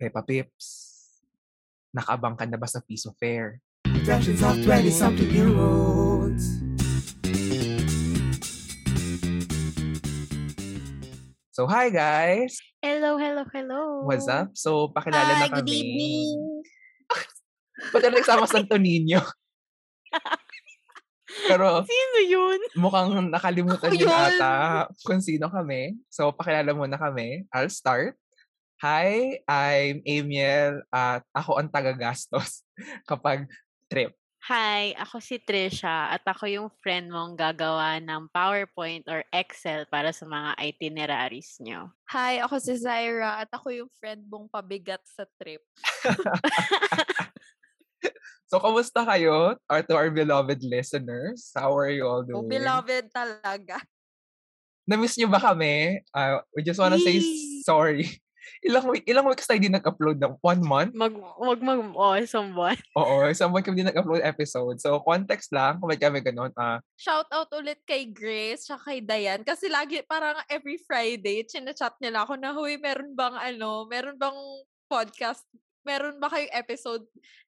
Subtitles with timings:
[0.00, 0.66] Repa Pips,
[1.92, 3.60] nakaabang ka na ba sa piso fair?
[3.84, 6.56] Productions of 20-something year olds.
[11.52, 12.56] So, hi guys!
[12.80, 14.08] Hello, hello, hello.
[14.08, 14.56] What's up?
[14.56, 15.60] So, pakilala na Hi, kami.
[15.60, 16.36] good evening.
[17.92, 19.20] Ba't na nagsama Santo Niño?
[21.44, 22.60] Pero Sino yun?
[22.72, 24.08] mukhang nakalimutan yun.
[24.08, 26.00] ata kung sino kami.
[26.08, 27.44] So, pakilala muna kami.
[27.52, 28.16] I'll start.
[28.80, 32.64] Hi, I'm Amiel at ako ang tagagastos
[33.10, 33.44] kapag
[33.92, 34.16] trip.
[34.48, 40.16] Hi, ako si Trisha at ako yung friend mong gagawa ng PowerPoint or Excel para
[40.16, 41.92] sa mga itineraries nyo.
[42.08, 45.60] Hi, ako si Zaira at ako yung friend mong pabigat sa trip.
[48.50, 49.54] So, kamusta kayo?
[49.70, 51.54] Or to our beloved listeners?
[51.54, 52.50] How are you all Oh, doing?
[52.50, 53.78] beloved talaga.
[54.90, 56.02] Na-miss niyo ba kami?
[56.10, 57.62] Uh, we just wanna say Yee!
[57.62, 58.10] sorry.
[58.60, 60.92] Ilang, week, ilang weeks tayo di nag-upload ng one month?
[60.92, 62.76] Mag, wag mag, oh, isang buwan.
[63.00, 64.76] Oo, isang buwan kami di nag-upload episode.
[64.82, 66.52] So, context lang, kung may kami ganun.
[66.58, 71.96] ah Shout out ulit kay Grace tsaka kay Dayan kasi lagi parang every Friday chinachat
[71.98, 74.36] nila ako na huy meron bang ano, meron bang
[74.90, 75.46] podcast,
[75.86, 77.04] meron ba kayong episode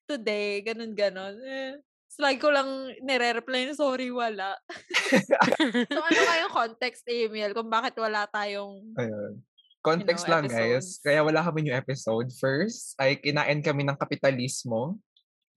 [0.07, 1.35] today, ganun ganon.
[1.43, 1.77] Eh,
[2.07, 4.57] so, lagi ko lang nire-reply na sorry wala.
[5.93, 9.43] so ano kayong context email kung bakit wala tayong Ayun.
[9.83, 11.03] Context know, lang, guys.
[11.03, 12.31] Kaya wala kami new episode.
[12.39, 14.95] First, ay kinain kami ng kapitalismo.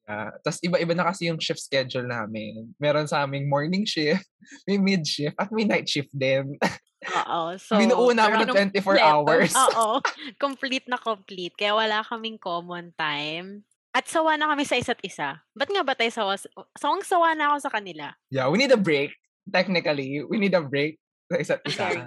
[0.07, 2.75] Uh, Tapos iba-iba na kasi yung shift schedule namin.
[2.79, 4.27] Meron sa aming morning shift,
[4.67, 6.59] may mid shift, at may night shift din.
[7.07, 7.55] Oo.
[7.63, 9.07] So, Binuo namin ng 24 kompleto.
[9.07, 9.55] hours.
[9.79, 10.03] Oo.
[10.43, 11.55] complete na complete.
[11.55, 13.63] Kaya wala kaming common time.
[13.95, 15.39] At sawa na kami sa isa't isa.
[15.55, 16.35] Ba't nga ba tayo sawa?
[16.77, 18.11] Sawang-sawa na ako sa kanila.
[18.29, 19.15] Yeah, we need a break.
[19.47, 20.99] Technically, we need a break
[21.31, 22.05] sa isa't isa.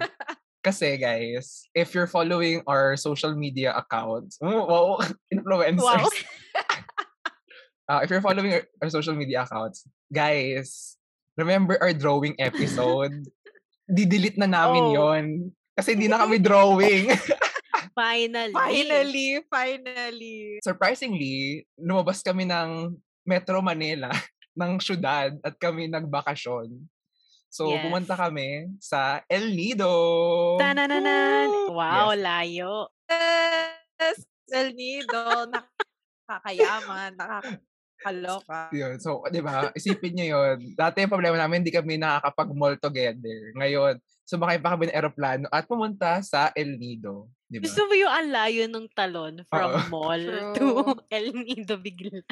[0.60, 5.00] Kasi guys, if you're following our social media accounts, wow,
[5.32, 5.80] influencers.
[5.80, 6.08] Wow.
[7.90, 9.82] Uh, if you're following our, our social media accounts,
[10.14, 10.94] guys,
[11.34, 13.10] remember our drawing episode?
[13.90, 14.94] Didelete na namin Oh.
[14.94, 15.24] yon
[15.74, 17.10] Kasi hindi na kami drawing.
[17.90, 18.54] Finally.
[18.54, 20.62] finally, finally.
[20.62, 22.94] Surprisingly, lumabas kami ng
[23.26, 24.14] Metro Manila,
[24.54, 26.70] ng syudad, at kami nagbakasyon.
[27.50, 27.82] So, Yes.
[27.82, 29.90] pumunta kami sa El Nido.
[30.62, 31.50] Tanananan.
[31.66, 32.22] Wow, Yes.
[32.22, 32.72] layo.
[33.98, 34.18] Yes,
[34.54, 38.70] El Nido, nakakayaman, nakakaloka.
[38.70, 39.02] Yun.
[39.02, 39.74] So, di ba?
[39.74, 40.78] Isipin nyo yun.
[40.78, 43.50] Dati yung problema namin, hindi kami nakakapag-mall together.
[43.58, 47.34] Ngayon, sumakay pa kami ng aeroplano at pumunta sa El Nido.
[47.50, 47.66] Di ba?
[47.66, 49.80] Gusto mo yung ang layo ng talon from Oo.
[49.90, 50.94] mall to True.
[51.10, 52.22] El Nido bigla.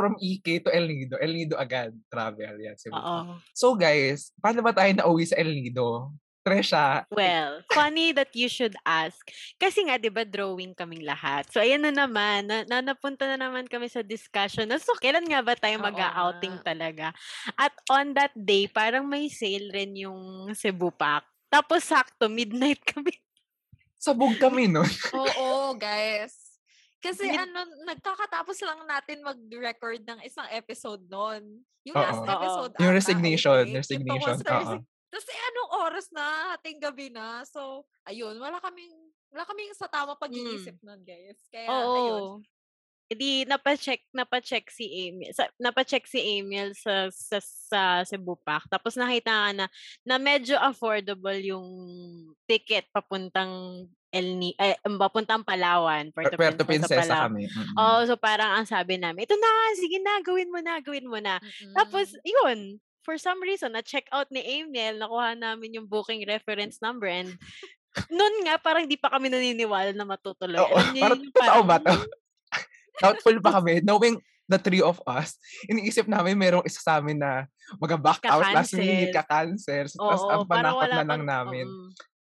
[0.00, 1.20] From EK to El Nido.
[1.20, 1.92] El Nido agad.
[2.08, 2.56] Travel.
[2.56, 2.72] Yan.
[2.80, 2.96] Cebu.
[2.96, 3.36] Oo.
[3.52, 6.08] So, guys, paano ba tayo nauwi sa El Nido?
[6.40, 9.20] Tresha, Well, funny that you should ask.
[9.60, 11.44] Kasi nga, di ba, drawing kaming lahat.
[11.52, 12.48] So, ayan na naman.
[12.48, 14.64] Na, na napunta na naman kami sa discussion.
[14.64, 17.12] Na, so, kailan nga ba tayo mag-outing talaga?
[17.60, 21.28] At on that day, parang may sale rin yung Cebu Pack.
[21.52, 23.12] Tapos, sakto, midnight kami.
[24.00, 24.88] sabog kami nun.
[25.12, 26.49] Oo, guys.
[27.00, 31.64] Kasi Mid- ano, nagkakatapos lang natin mag-record ng isang episode noon.
[31.88, 32.04] Yung Oo.
[32.04, 33.72] last episode Yung resignation, think.
[33.72, 34.60] Yung resignation, tungkol sa oo.
[34.76, 36.26] resig- Tapos eh, anong oras na?
[36.54, 37.42] Hating gabi na.
[37.48, 38.92] So, ayun, wala kaming,
[39.32, 41.40] wala kaming sa tama pag-iisip nun, guys.
[41.50, 41.82] Kaya, ayun.
[41.82, 42.38] Oo.
[43.10, 48.70] Hindi, napacheck, napacheck si Emil, sa, napacheck si Emil sa, sa, sa Cebu Pack.
[48.70, 49.66] Tapos nakita nga na,
[50.06, 51.66] na medyo affordable yung
[52.46, 57.24] ticket papuntang El Ni, eh, papuntang Palawan, Puerto, Puerto Princesa, Princesa Palawan.
[57.30, 57.42] kami.
[57.46, 57.74] Mm-mm.
[57.74, 61.16] Oo, so parang ang sabi namin, ito na, sige na, gawin mo na, gawin mo
[61.16, 61.38] na.
[61.72, 62.26] Tapos, Mm-mm.
[62.26, 62.58] yun,
[63.00, 67.38] for some reason, na-check out ni Emil, nakuha namin yung booking reference number and
[68.06, 70.58] noon nga, parang hindi pa kami naniniwala na matutuloy.
[70.58, 71.86] Oo, Alam niyo parang totoo ba to?
[71.90, 72.18] parang-
[73.00, 73.80] Doubtful pa kami.
[73.80, 77.46] Knowing the three of us, iniisip namin merong isa sa amin na
[77.78, 79.86] mag-back out last minute, ka-cancel.
[79.88, 81.64] Tapos Oo, ang parang panakot na lang pang- namin.
[81.64, 81.88] mm.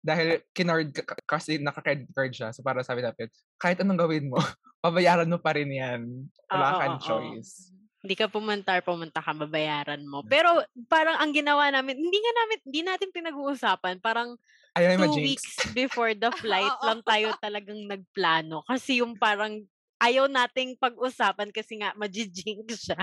[0.05, 2.53] Dahil kinard ka- ka- kasi naka-credit card siya.
[2.53, 4.37] So para sabi natin, kahit anong gawin mo,
[4.85, 6.29] pabayaran mo pa rin yan.
[6.45, 7.05] Wala Oo, kang oo.
[7.09, 7.73] choice.
[8.05, 10.21] Hindi ka pumunta pumunta ka, babayaran mo.
[10.21, 13.97] Pero parang ang ginawa namin, hindi nga namin, hindi natin pinag-uusapan.
[13.97, 14.37] Parang
[14.77, 18.61] Ayaw two weeks before the flight lang tayo talagang nagplano.
[18.69, 19.65] Kasi yung parang
[19.99, 22.99] ayaw nating pag-usapan kasi nga majijink siya.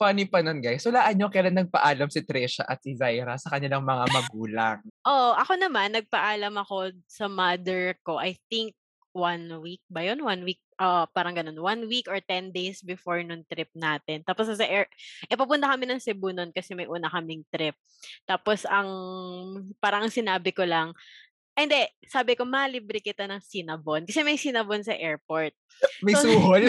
[0.00, 0.84] Funny pa nun, guys.
[0.88, 4.78] Walaan nyo kailan nagpaalam si Trisha at si Zaira sa kanilang mga magulang.
[5.04, 8.72] Oo, ako naman, nagpaalam ako sa mother ko, I think
[9.14, 10.18] one week ba yun?
[10.26, 11.54] One week, ah parang ganun.
[11.62, 14.26] One week or 10 days before nung trip natin.
[14.26, 14.90] Tapos sa air,
[15.30, 17.78] eh papunta kami ng Cebu nun kasi may una kaming trip.
[18.26, 18.90] Tapos ang,
[19.78, 20.90] parang ang sinabi ko lang,
[21.54, 21.82] Ay, hindi.
[22.10, 24.02] Sabi ko, malibre kita ng Cinnabon.
[24.02, 25.54] Kasi may Cinnabon sa airport.
[26.02, 26.66] May So, suhol.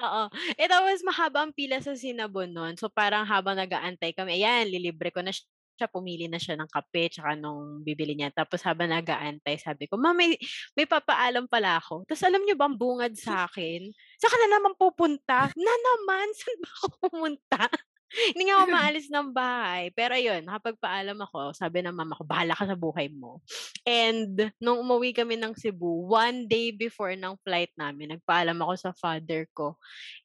[0.00, 0.24] Oo.
[0.56, 2.74] Eh, tapos mahaba ang pila sa Cinnabon nun.
[2.80, 5.44] So, parang habang nag-aantay kami, ayan, lilibre ko na siya.
[5.92, 8.32] Pumili na siya ng kape, tsaka nung bibili niya.
[8.32, 10.32] Tapos habang nag-aantay, sabi ko, ma, may,
[10.72, 12.08] may papaalam pala ako.
[12.08, 13.84] Tapos alam niyo ba, ang bungad sa akin?
[14.16, 15.52] Saan ka na naman pupunta?
[15.52, 16.32] Na naman?
[16.40, 17.62] Saan ba ako pumunta?
[18.06, 19.90] Hindi nga ako maalis ng bahay.
[19.92, 21.52] Pero ayun, nakapagpaalam ako.
[21.52, 23.42] Sabi ng mama ko, bahala ka sa buhay mo.
[23.82, 28.90] And nung umuwi kami ng Cebu, one day before ng flight namin, nagpaalam ako sa
[28.94, 29.74] father ko.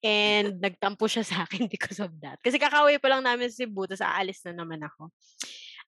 [0.05, 2.37] And nagtampo siya sa akin because of that.
[2.45, 5.09] Kasi kakauwi pa lang namin sa Cebu, tapos aalis na naman ako.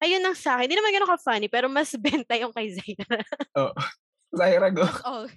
[0.01, 0.67] Ayun ang sa akin.
[0.67, 3.21] Hindi naman ganun ka-funny, pero mas benta yung kay Zaira.
[3.55, 3.71] oh.
[4.33, 4.81] Zaira, go.
[5.05, 5.29] All.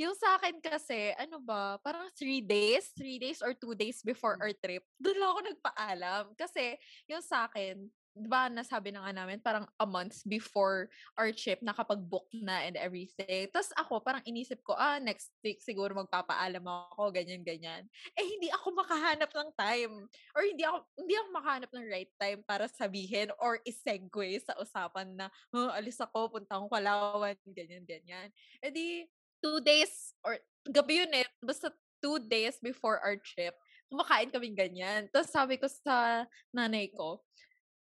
[0.00, 4.36] Yung sa akin kasi, ano ba, parang three days, three days or two days before
[4.40, 6.22] our trip, doon lang ako nagpaalam.
[6.34, 6.76] Kasi
[7.08, 7.88] yung sa akin,
[8.18, 12.74] di ba nasabi na nga namin, parang a month before our trip, nakapag-book na and
[12.74, 13.46] everything.
[13.54, 17.86] Tapos ako, parang inisip ko, ah, next week siguro magpapaalam ako, ganyan-ganyan.
[18.18, 19.92] Eh, hindi ako makahanap ng time.
[20.34, 25.14] Or hindi ako, hindi ako makahanap ng right time para sabihin or isegue sa usapan
[25.14, 28.34] na, oh, alis ako, punta akong Palawan, ganyan-ganyan.
[28.58, 29.06] Eh di,
[29.42, 30.38] two days, or
[30.68, 33.54] gabi yun eh, basta two days before our trip,
[33.90, 35.10] kumakain kaming ganyan.
[35.10, 37.22] Tapos sabi ko sa nanay ko,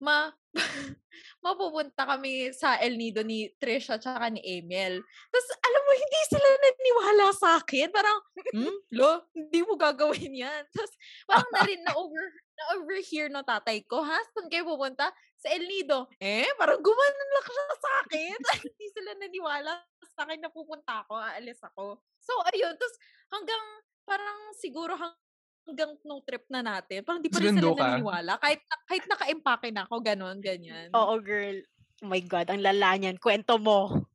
[0.01, 0.30] ma,
[1.44, 5.01] mapupunta kami sa El Nido ni Trisha tsaka ni Emil.
[5.01, 7.88] Tapos, alam mo, hindi sila naniwala sa akin.
[7.89, 8.18] Parang,
[8.53, 10.63] hmm, lo, hindi mo gagawin yan.
[10.74, 10.94] Tapos,
[11.25, 12.25] parang na rin na-over,
[12.57, 14.18] na-overhear no tatay ko, ha?
[14.33, 15.13] Saan kayo pupunta?
[15.38, 16.09] Sa El Nido.
[16.18, 18.38] Eh, parang gumanon lang siya sa akin.
[18.74, 19.71] hindi sila naniwala
[20.18, 22.01] sa akin na pupunta ako, aalis ako.
[22.18, 22.74] So, ayun.
[22.74, 22.95] Tapos,
[23.30, 23.63] hanggang,
[24.01, 27.86] parang siguro hanggang nung trip na natin, parang di pa rin sila ka?
[27.86, 28.33] naniniwala.
[28.42, 30.89] Kahit, kahit naka-empake na ako, ganon, ganyan.
[30.98, 31.62] Oo, girl.
[32.01, 33.21] Oh my God, ang lala niyan.
[33.21, 34.10] Kwento mo.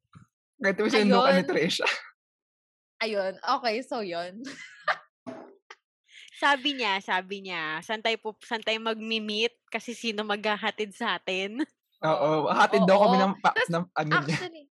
[0.59, 1.47] Kahit mo ni Ayun.
[1.47, 1.87] Trisha.
[3.03, 4.43] Ayun, okay, so yun.
[6.43, 9.55] Sabi niya, sabi niya, saan tayo, pup- saan tayo mag-meet?
[9.71, 11.63] Kasi sino maghahatid sa atin?
[12.03, 12.51] Oo.
[12.51, 14.35] Hatid daw kami ng, pa, Tas, ng ano niya.
[14.35, 14.67] Actually,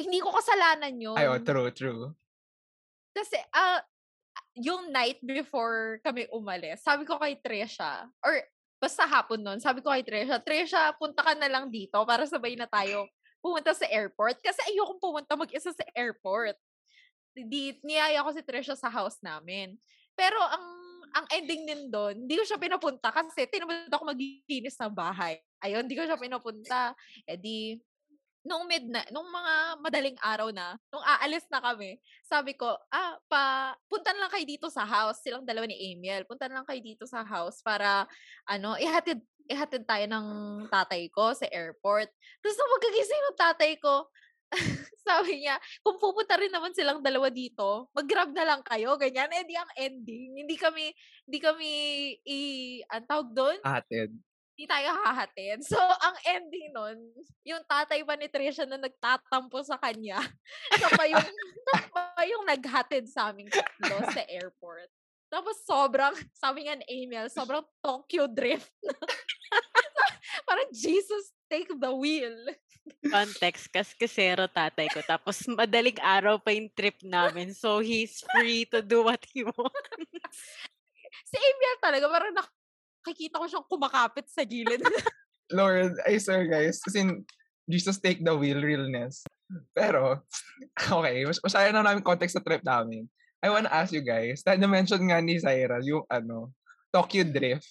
[0.00, 1.12] hindi ko kasalanan yun.
[1.20, 2.16] Ay, oh, true, true.
[3.12, 3.84] Kasi, ah,
[4.56, 8.40] yung night before kami umalis, sabi ko kay Tresha, or
[8.80, 12.56] basta hapon nun, sabi ko kay Tresha, Tresha, punta ka na lang dito para sabay
[12.56, 13.04] na tayo
[13.44, 14.40] pumunta sa airport.
[14.40, 16.56] Kasi ayokong pumunta mag-isa sa airport.
[17.36, 19.76] Di, niyaya ko si Tresha sa house namin.
[20.16, 20.64] Pero ang
[21.14, 25.38] ang ending din doon, hindi ko siya pinapunta kasi tinamad ako maglinis ng bahay.
[25.62, 26.90] Ayun, hindi ko siya pinapunta.
[27.22, 27.78] E di,
[28.44, 31.96] nung midnight, nung mga madaling araw na, nung aalis na kami,
[32.26, 35.24] sabi ko, ah, pa, punta lang kayo dito sa house.
[35.24, 36.28] Silang dalawa ni Emil.
[36.28, 38.04] Punta lang kayo dito sa house para,
[38.44, 40.26] ano, ihatid, ihatid tayo ng
[40.68, 42.12] tatay ko sa airport.
[42.44, 44.10] Tapos nung magkagising ng tatay ko,
[45.06, 49.28] sabi niya, kung pupunta rin naman silang dalawa dito, mag-grab na lang kayo, ganyan.
[49.30, 50.44] Eh, di ang ending.
[50.44, 50.90] Hindi kami,
[51.28, 51.70] hindi kami,
[52.24, 52.38] i,
[52.88, 53.58] ang tawag doon?
[53.62, 54.16] Hatid.
[54.54, 55.66] hindi tayo hahatid.
[55.66, 56.98] So, ang ending nun,
[57.42, 60.22] yung tatay pa ni Trisha na nagtatampo sa kanya,
[60.78, 61.28] siya pa yung,
[61.90, 64.86] pa yung naghatid sa aming tatlo sa airport.
[65.26, 68.70] Tapos sobrang, sabi nga ni Emil, sobrang Tokyo drift.
[70.46, 72.38] Parang, Jesus, take the wheel.
[73.04, 75.00] Context, kaskasero tatay ko.
[75.04, 77.56] Tapos madaling araw pa yung trip namin.
[77.56, 80.40] So, he's free to do what he wants.
[81.24, 84.80] Si Emil talaga, parang nakikita ko siyang kumakapit sa gilid.
[85.52, 87.24] Lord, I swear guys, as in,
[87.64, 89.24] Jesus take the wheel, realness.
[89.72, 90.20] Pero,
[90.76, 93.08] okay, mas masyaya na namin context sa trip namin.
[93.40, 96.52] I wanna ask you guys, na na-mention nga ni Zaira, yung ano,
[96.92, 97.68] Tokyo Drift.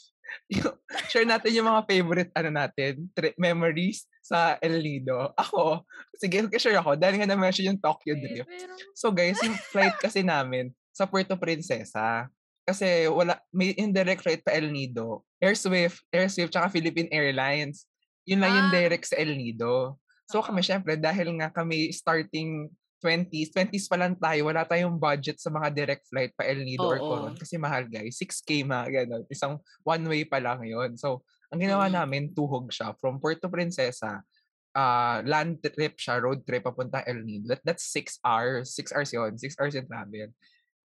[0.49, 0.73] Yung,
[1.13, 5.29] share natin yung mga favorite, ano natin, trip memories sa El Nido.
[5.43, 5.83] Ako,
[6.15, 8.47] sige, share ako, dahil nga na-mention yung Tokyo Drift.
[8.47, 12.31] Pero, So guys, yung flight kasi namin sa Puerto Princesa.
[12.63, 15.27] Kasi wala may indirect flight pa El Nido.
[15.43, 17.83] Air Swift, Air Swift tsaka Philippine Airlines.
[18.23, 18.75] Yun lang yung Ah.
[18.79, 19.99] direct sa El Nido.
[20.31, 22.71] So kami syempre dahil nga kami starting
[23.03, 26.87] 20s, 20s pa lang tayo, wala tayong budget sa mga direct flight pa El Nido
[26.87, 27.03] or Oo.
[27.03, 28.15] Coron kasi mahal guys.
[28.15, 29.27] 6K mga ganun.
[29.27, 30.95] Isang one way pa lang yun.
[30.95, 31.19] So
[31.53, 31.93] ang ginawa Mm.
[31.93, 34.25] namin, tuhog siya from Puerto Princesa
[34.73, 37.53] ah land trip siya, road trip papunta El Nido.
[37.53, 38.73] That, that's six hours.
[38.73, 39.37] Six hours yun.
[39.37, 40.33] Six hours yung travel.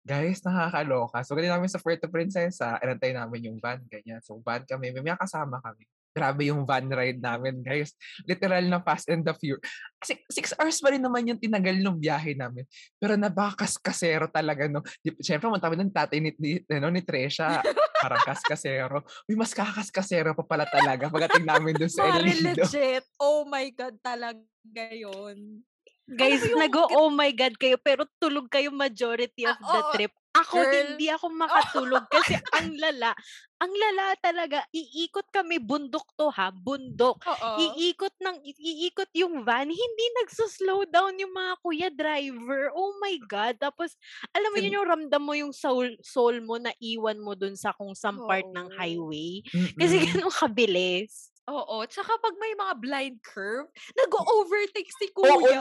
[0.04, 1.21] Guys, nakakaloka.
[1.25, 4.21] So, ganyan namin sa Puerto Princesa, inantay namin yung van, ganyan.
[4.25, 5.85] So, van kami, may mga kasama kami.
[6.14, 7.90] Grabe yung van ride namin, guys.
[8.23, 9.66] Literal na fast and the furious.
[9.99, 12.62] Kasi six hours pa rin naman yung tinagal ng biyahe namin.
[13.02, 14.78] Pero nabakas-kasero talaga, no.
[15.18, 17.59] Siyempre, munta kami ng tatay ni, ni, ano, ni Tresha.
[18.04, 19.02] Parang kas-kasero.
[19.26, 22.62] Uy, mas kakas-kasero pa pala talaga pagdating namin doon sa El Mari, Nido.
[22.62, 23.04] legit.
[23.18, 24.38] Oh my God, talaga.
[24.64, 25.66] ngayon.
[26.04, 29.80] Guys, yung nag git- oh my God kayo, pero tulog kayo majority of Ah, the
[29.83, 29.92] oo.
[29.97, 30.14] trip.
[30.35, 30.75] Ako, Girl.
[30.75, 33.14] hindi ako makatulog kasi ang lala.
[33.62, 34.67] Ang lala talaga.
[34.75, 37.23] Iikot kami, bundok to ha, bundok.
[37.23, 37.50] Oo.
[37.79, 42.75] Iikot ng iikot yung van, hindi nagso-slow down yung mga kuya driver.
[42.75, 43.62] Oh my god.
[43.62, 43.95] Tapos
[44.35, 47.71] alam mo yun yung ramdam mo yung soul, soul mo na iwan mo dun sa
[47.71, 49.38] kung saan part ng highway.
[49.79, 51.31] Kasi ganun kabilis.
[51.45, 51.85] Oo.
[51.85, 55.37] Tsaka pag may mga blind curve, nag-overtake si kuya.
[55.37, 55.57] Oo, oh my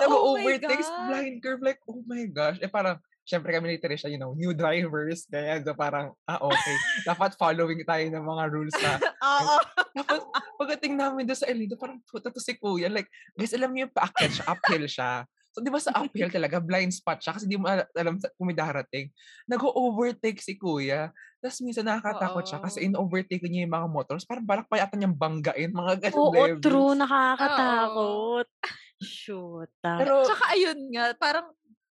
[0.57, 1.07] nag-overtakes God.
[1.11, 1.61] blind curve.
[1.61, 2.57] Like, oh my gosh.
[2.63, 5.25] Eh, parang, syempre kami ni Trisha, you know, new drivers.
[5.27, 6.75] Kaya so parang, ah, okay.
[7.07, 8.99] Dapat following tayo ng mga rules na.
[9.39, 9.55] Oo.
[9.95, 10.21] Tapos,
[10.59, 12.91] pagdating namin doon sa El Nido, parang puta to si Kuya.
[12.91, 13.95] Like, guys, alam niyo yung
[14.29, 15.11] siya, uphill siya.
[15.53, 18.49] So, di ba sa uphill talaga, blind spot siya kasi di mo ala- alam kung
[18.49, 19.13] may darating.
[19.45, 21.13] Nag-overtake si Kuya.
[21.37, 22.85] Tapos minsan nakakatakot siya kasi Oo.
[22.89, 24.23] in-overtake niya yung mga motors.
[24.25, 26.63] Parang balak pa yata niyang banggain, mga ganun Oo, levels.
[26.63, 26.93] true.
[26.97, 28.47] Nakakatakot.
[29.03, 29.71] Shoot.
[29.83, 29.99] ah.
[29.99, 31.51] Pero, Tsaka ayun nga, parang,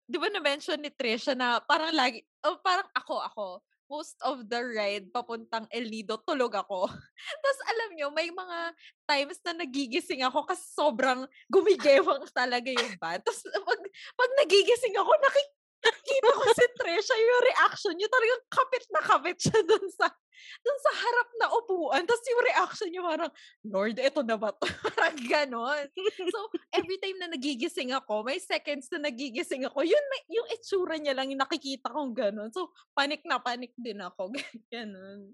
[0.06, 3.48] di ba na-mention ni Trisha na parang lagi, oh, parang ako, ako,
[3.90, 6.90] most of the ride papuntang El Nido, tulog ako.
[7.42, 8.60] Tapos alam nyo, may mga
[9.06, 13.22] times na nagigising ako kasi sobrang gumigewang talaga yung van.
[13.22, 13.82] Tapos pag,
[14.18, 15.12] pag nagigising ako,
[15.86, 20.10] nakikita ko si Trisha, yung reaction niya, talagang kapit na kapit siya dun sa
[20.62, 22.04] dun sa harap na upuan.
[22.04, 23.32] Tapos yung reaction niya parang,
[23.66, 24.66] Lord, eto na ba to?
[24.92, 25.86] parang ganon.
[26.32, 26.40] So,
[26.76, 31.16] every time na nagigising ako, may seconds na nagigising ako, yun, may, yung itsura niya
[31.16, 32.50] lang yung nakikita kong ganon.
[32.52, 34.32] So, panik na panik din ako.
[34.74, 35.34] ganon.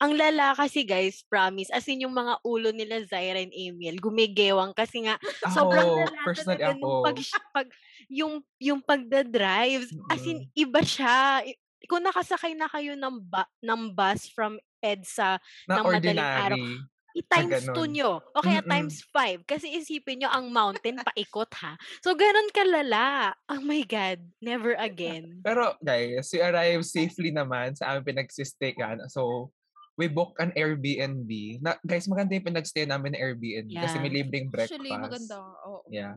[0.00, 4.72] Ang lala kasi guys, promise, as in yung mga ulo nila Zaira and Emil, gumigewang
[4.72, 5.20] kasi nga
[5.52, 7.18] sobrang ako, lala personally ako, pag,
[7.52, 7.68] pag
[8.10, 10.50] yung yung pagda-drive, as in Mm.
[10.58, 11.46] iba siya.
[11.86, 16.88] Kung nakasakay na kayo ng ba- ng bus from EDSA, na ng madaling araw, ordinary.
[17.10, 17.90] i-times 2 ganun.
[17.90, 18.10] nyo.
[18.32, 18.70] O kaya Mm-mm.
[18.70, 19.42] times 5.
[19.42, 21.74] Kasi isipin nyo, ang mountain paikot ha.
[22.00, 23.30] So, ganun kalala.
[23.46, 24.22] Oh my God.
[24.38, 25.42] Never again.
[25.42, 29.02] Pero guys, we arrived safely naman sa aming pinagsistayan.
[29.08, 29.50] So,
[29.96, 31.28] we booked an Airbnb.
[31.58, 34.16] Na, guys, maganda yung pinagstay namin na Airbnb kasi may Yeah.
[34.16, 34.78] libreng breakfast.
[34.78, 35.34] Actually, maganda.
[35.60, 35.82] Oo.
[35.88, 36.14] Yeah.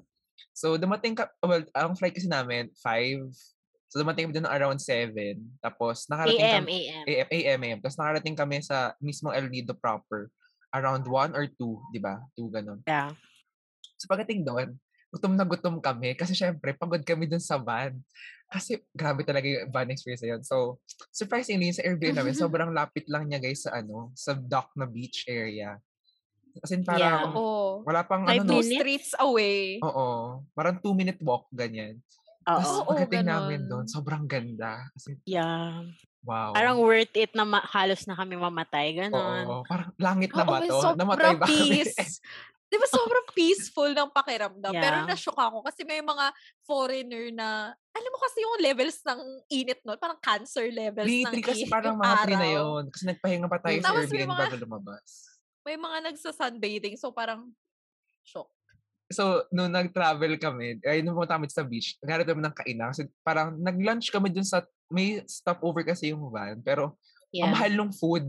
[0.51, 3.31] So, dumating ka, well, ang flight kasi namin, 5.
[3.87, 5.13] So, dumating kami doon around 7.
[5.63, 7.05] Tapos, nakarating AM, kami, AM.
[7.07, 7.79] AM, AM, AM.
[7.79, 10.27] Tapos, nakarating kami sa mismong El Nido proper.
[10.73, 12.17] Around 1 or 2, di ba?
[12.35, 12.81] 2, ganun.
[12.89, 13.13] Yeah.
[14.03, 14.75] So pagdating doon,
[15.15, 17.95] gutom na gutom kami kasi syempre pagod kami dun sa van.
[18.51, 20.43] Kasi grabe talaga yung van experience na yun.
[20.43, 20.77] So,
[21.09, 25.23] surprisingly, sa Airbnb namin, sobrang lapit lang niya guys sa ano, sa dock na beach
[25.25, 25.79] area.
[26.55, 26.89] As in Yeah.
[27.17, 27.81] parang, Oo.
[27.81, 28.61] wala pang Five ano, no?
[28.61, 29.79] Streets away.
[29.79, 30.05] oo,
[30.51, 31.97] parang two minute walk, ganyan.
[32.41, 32.67] Tapos.
[32.67, 33.69] Oo, pagdating namin ganon.
[33.71, 34.83] doon, sobrang ganda.
[34.91, 35.81] Kasi, Yeah.
[36.21, 36.51] wow.
[36.51, 38.93] Parang worth it na ma- halos na kami mamatay.
[38.99, 39.43] Ganon.
[39.43, 40.77] Oo, parang langit na ba may to?
[40.77, 41.81] sobrang Namatay ba kami?
[42.65, 44.73] Di ba sobrang peaceful ng pakiramdam?
[44.73, 45.07] Pero Yeah.
[45.07, 46.33] na-shock ako kasi may mga
[46.63, 51.41] foreigner na, alam mo kasi yung levels ng init nun, parang cancer levels ng Literally
[51.43, 52.83] kasi init parang mga pre na yun.
[52.89, 53.83] Kasi nagpahinga pa tayo Mm.
[53.83, 55.07] sa Airbnb mga- bago lumabas.
[55.63, 57.51] May mga nagsa-sunbathing, so parang
[58.21, 58.51] shock.
[59.07, 62.89] So, nung nag-travel kami, ay nung pumunta kami sa beach, naghanap kami ng kainan.
[62.91, 66.59] Kasi parang nag-lunch kami dun sa, may stopover kasi yung van.
[66.59, 66.97] Pero,
[67.31, 67.49] ang Yeah.
[67.49, 68.25] mahal ng food.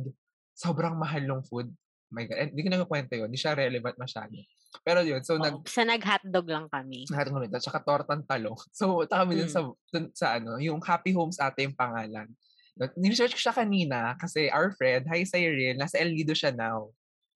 [0.55, 1.69] Sobrang mahal ng food.
[2.09, 2.55] My God.
[2.55, 3.29] Hindi ko na kwento yun.
[3.29, 4.33] Hindi siya relevant masyado.
[4.81, 5.67] Pero yun, so nag, Oo.
[5.67, 7.05] Sa nag-hotdog lang kami.
[7.11, 8.57] lahat ng nito, tsaka tortang talong.
[8.75, 9.55] So, punta kami dun Mm.
[9.55, 9.61] sa,
[9.91, 12.31] dun sa ano, yung Happy Homes ate yung pangalan.
[12.99, 16.91] Niresearch ko siya kanina kasi our friend, hi Cyril, nasa El Nido siya now.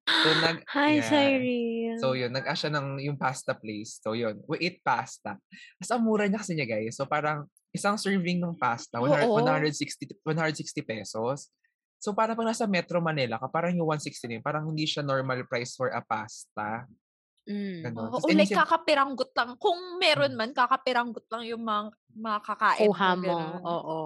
[0.09, 1.05] So, nag, Hi, yeah.
[1.05, 1.97] Cyril.
[2.01, 4.01] So yun, nag-ask siya ng yung pasta place.
[4.01, 5.37] So yun, we eat pasta.
[5.77, 6.97] Tapos ang mura niya kasi niya guys.
[6.97, 9.37] So parang isang serving ng pasta, 100, Oo.
[9.45, 11.53] 160, 160 pesos.
[11.99, 15.03] So parang pag nasa Metro Manila ka, parang yung 160 na yun, parang hindi siya
[15.03, 16.87] normal price for a pasta.
[17.45, 17.81] Mm.
[17.91, 18.09] Ganon.
[18.15, 19.51] Oo, Tas like kakapiranggot lang.
[19.59, 20.39] Kung meron Mm.
[20.39, 21.83] man, kakapiranggot lang yung mga
[22.15, 23.23] makakain Kuha mo.
[23.25, 23.53] ganun.
[23.67, 23.99] Oo.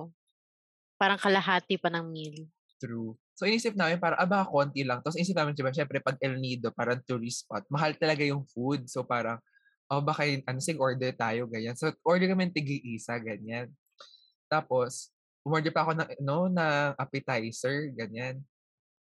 [0.96, 2.46] Parang kalahati pa ng meal.
[2.78, 3.18] True.
[3.42, 5.02] So inisip namin para aba konti lang.
[5.02, 8.86] Tapos inisip namin, diba, syempre pag El Nido, parang tourist spot, mahal talaga yung food.
[8.86, 9.42] So parang,
[9.90, 11.74] oh baka ano, sig order tayo, ganyan.
[11.74, 13.74] So order kami ng tigi-isa, ganyan.
[14.46, 15.10] Tapos,
[15.42, 18.38] umorder pa ako ng, no, ng appetizer, ganyan.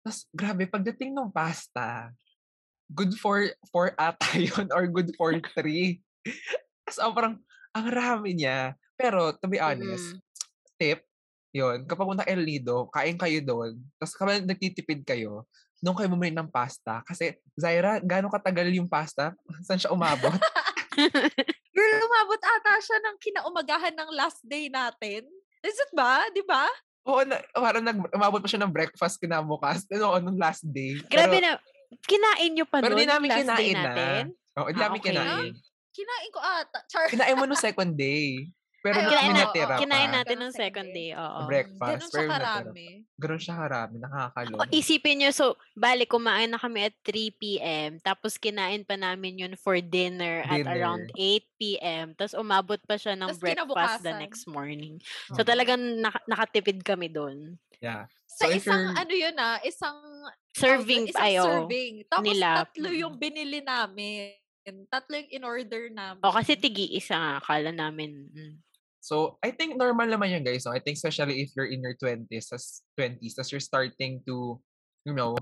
[0.05, 2.13] Tapos, grabe, pagdating ng pasta,
[2.93, 3.41] good for,
[3.73, 6.03] for ata yun or good for three.
[6.93, 7.41] So, parang,
[7.73, 8.77] ang rami niya.
[8.93, 10.21] Pero, to be honest, Mm.
[10.77, 11.06] tip,
[11.57, 16.33] yun, kapag punta El Nido, kain kayo doon, tapos kapag nagtitipid kayo, doon kayo bumili
[16.33, 17.01] ng pasta.
[17.01, 19.33] Kasi, Zaira, gaano katagal yung pasta?
[19.65, 20.33] Saan siya umabot?
[21.73, 25.25] Girl, umabot ata siya ng kinaumagahan ng last day natin.
[25.61, 26.25] Is it ba?
[26.29, 26.65] Di ba?
[27.05, 29.85] Oo, na, parang nag, umabot pa siya ng breakfast kinabukas.
[29.89, 30.97] Ano, nung last day.
[31.05, 31.61] Grabe pero, na.
[32.03, 33.85] Kinain nyo pa Pero nun di namin last day kinain na.
[33.87, 34.23] natin?
[34.59, 35.07] Oo, hindi Ah, namin okay.
[35.07, 35.51] kinain.
[35.93, 36.79] Kinain ko ata.
[36.85, 37.05] Char.
[37.07, 38.49] Kinain mo no second day.
[38.87, 39.81] Pero Ay, Kinain, natira oo.
[39.83, 41.11] kinain natin ng second day.
[41.11, 41.39] Oo.
[41.43, 41.83] Breakfast.
[41.83, 42.87] Ganun siya karami.
[43.13, 43.95] Ganun siya karami.
[43.95, 44.59] O, Nakakalong.
[44.71, 47.89] isipin nyo, so, bali, kumain na kami at 3 p.m.
[47.99, 50.71] Tapos, kinain pa namin yun for dinner, at Dinner.
[50.71, 51.19] around 8
[51.57, 52.05] p.m.
[52.13, 55.03] Tapos, umabot pa siya ng Tas breakfast the next morning.
[55.29, 57.59] So, talagang naka- nakatipid kami doon.
[57.77, 58.07] Yeah.
[58.25, 59.97] Sa So, if isang, you're- ano yun ah, isang
[60.53, 61.45] Serving isang pa yun.
[61.45, 61.93] serving.
[62.07, 62.49] Tapos nila.
[62.63, 64.33] tatlo yung binili namin.
[64.89, 66.19] Tatlo yung in-order namin.
[66.19, 67.31] O, kasi tigi-isa nga.
[67.37, 68.25] Akala namin.
[68.27, 68.55] mm.
[69.07, 70.67] So, I think normal naman yun, guys.
[70.67, 74.59] So, I think especially if you're in your 20s, as 20s, as you're starting to,
[75.07, 75.39] you know,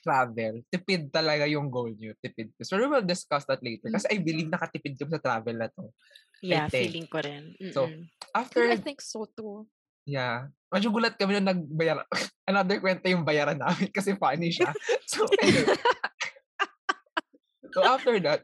[0.00, 2.16] travel, tipid talaga yung goal nyo.
[2.24, 2.56] Tipid.
[2.64, 3.92] So, we will discuss that later.
[3.92, 5.92] Kasi I believe nakatipid kami sa travel na to.
[6.40, 7.52] Yeah, feeling ko rin.
[7.76, 8.08] So, Mm-mm.
[8.32, 9.68] After, I think so too.
[10.08, 12.08] yeah, medyo gulat kami nung nagbayar.
[12.48, 14.72] Another kwento yung bayaran namin kasi funny siya.
[15.04, 15.76] So, anyway.
[17.76, 18.40] so, after that,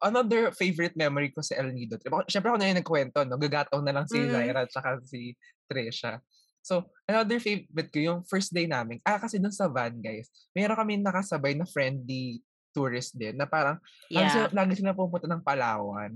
[0.00, 1.98] another favorite memory ko sa El Nido.
[1.98, 3.36] Ako- Siyempre ako na yung nagkwento, no?
[3.36, 4.30] Gagataw na lang si Mm.
[4.30, 5.34] Zaira at saka si
[5.66, 6.22] Trisha.
[6.60, 9.00] So, another favorite ko, yung first day namin.
[9.00, 13.80] Ah, kasi dun sa van, guys, mayroon kami nakasabay na friendly tourist din na parang
[14.06, 14.28] Yeah.
[14.28, 16.12] sila, lagi sila pupunta ng Palawan.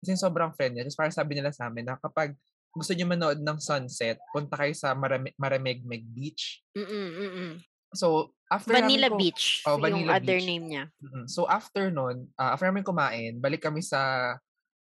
[0.00, 0.84] Kasi sobrang friend niya.
[0.84, 2.34] Tapos parang sabi nila sa amin na kapag
[2.72, 6.64] gusto niyo manood ng sunset, punta kayo sa Marami- Maramegmeg Beach.
[6.72, 7.52] Mm-mm, mm-mm.
[7.92, 9.60] So, after Vanilla ko- Beach.
[9.64, 10.48] Oh, yung Vanilla other Beach.
[10.48, 10.84] name niya.
[11.26, 14.34] So, after nun, ah, after namin kumain, balik kami sa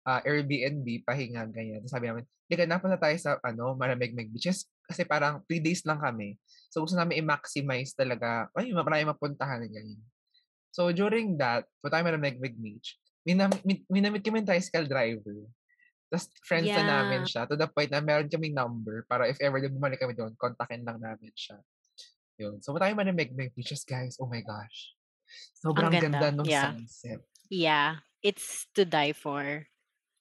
[0.01, 1.85] ah, Airbnb, pahinga, ganyan.
[1.85, 6.35] Sabi namin, Lika, napunta tayo sa ano, Maramegmeg Beaches kasi parang 3 days lang kami.
[6.67, 10.01] So, gusto namin i-maximize talaga, ay, marami mapuntahan na ganyan.
[10.69, 15.47] So, during that, punta kami Maramegmeg Beach, minam- min- minamit kami ng tricycle driver.
[16.09, 17.29] Tapos, friends na namin Yeah.
[17.29, 20.35] siya to the point na meron kaming number para if ever na bumalik kami doon,
[20.35, 21.55] kontakin lang namin siya.
[22.41, 22.57] Yun.
[22.65, 24.17] So, punta kami Maramegmeg Beaches, guys.
[24.17, 24.97] Oh my gosh.
[25.61, 26.73] Sobrang ganda, ganda nung yeah.
[26.73, 27.21] sunset.
[27.53, 28.01] Yeah.
[28.25, 29.69] It's to die for.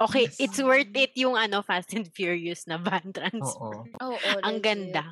[0.01, 0.37] Okay, Yes.
[0.41, 3.85] it's worth it yung ano Fast and Furious na van transfer.
[3.85, 3.89] Oo.
[4.01, 4.65] Oo, Ang legit.
[4.65, 5.05] ganda.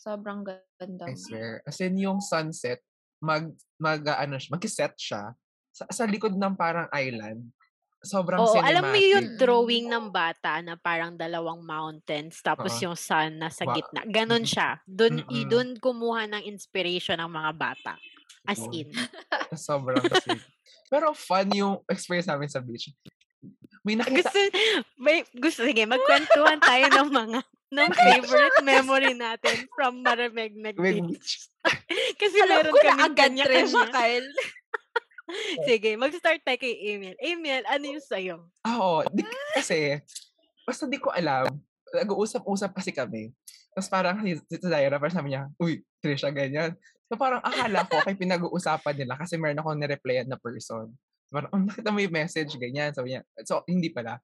[0.00, 0.40] Sobrang
[0.80, 1.04] ganda.
[1.08, 1.60] I swear.
[1.68, 2.80] As in, yung sunset,
[3.20, 5.36] mag, mag, ah, ano, mag-set siya
[5.72, 7.52] sa, sa likod ng parang island.
[8.00, 8.68] Sobrang Oo, cinematic.
[8.72, 12.88] alam mo yung drawing ng bata na parang dalawang mountains tapos Oo.
[12.88, 14.00] yung sun nasa Wa- gitna.
[14.08, 14.80] Ganon siya.
[14.88, 15.48] Doon i Mm-mm.
[15.48, 18.00] doon kumuha ng inspiration ng mga bata.
[18.48, 18.88] As in.
[19.52, 20.40] Sobrang sweet.
[20.88, 22.88] Pero fun yung experience namin sa beach.
[23.84, 24.40] May nakita, Gusto,
[24.96, 31.46] may, gusto, sige, magkwentuhan tayo ng mga ng favorite memory natin from Maramegmeg Meg Beach.
[32.16, 33.84] Kasi Alam meron ko na kami kanya-kanya.
[33.92, 34.30] Kyle.
[35.68, 37.14] Sige, mag-start tayo kay Emil.
[37.18, 38.36] Emil, ano yung sa'yo?
[38.66, 39.22] Ah, Oo, di,
[39.54, 40.00] kasi,
[40.66, 41.50] basta di ko alam,
[41.94, 43.34] nag-uusap-usap kasi kami.
[43.74, 46.74] Tapos parang si, si Zaira, parang sabi niya, uy, Trisha, ganyan.
[47.10, 50.94] So parang akala ko kay pinag-uusapan nila kasi meron akong nireplyan na person.
[51.30, 52.90] Parang, oh, nakita mo yung message, ganyan.
[52.90, 54.18] Sabi niya, so hindi pala.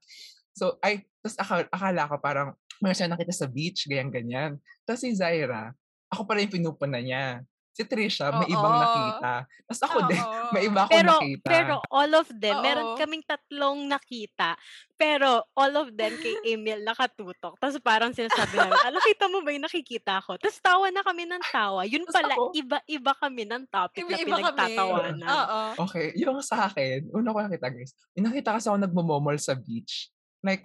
[0.57, 2.49] So, ay, tapos akala, akala ko parang,
[2.83, 4.59] meron siya nakita sa beach, ganyan-ganyan.
[4.83, 5.71] Tapos si Zaira,
[6.11, 7.43] ako pala yung pinupuna niya.
[7.77, 9.45] Si Trisha, may ibang nakita.
[9.69, 10.49] Tapos ako din, Oo.
[10.57, 11.45] may iba akong Pero, nakita.
[11.45, 12.97] pero all of them, meron Oo.
[12.97, 14.57] kaming tatlong nakita.
[14.97, 17.61] Pero all of them kay Emil nakatutok.
[17.61, 20.41] Tapos parang sinasabi namin, ah, nakita mo ba yung nakikita ko?
[20.41, 21.85] Tapos tawa na kami ng tawa.
[21.85, 24.41] Yun Tas pala, ako- iba-iba kami ng topic na Iba-iba kami.
[24.41, 25.29] pinagtatawanan.
[25.29, 25.61] Oo.
[25.85, 30.09] Okay, yung sa akin, una ko nakita guys, may nakita kasi ako nagmomomol sa beach.
[30.41, 30.65] Like,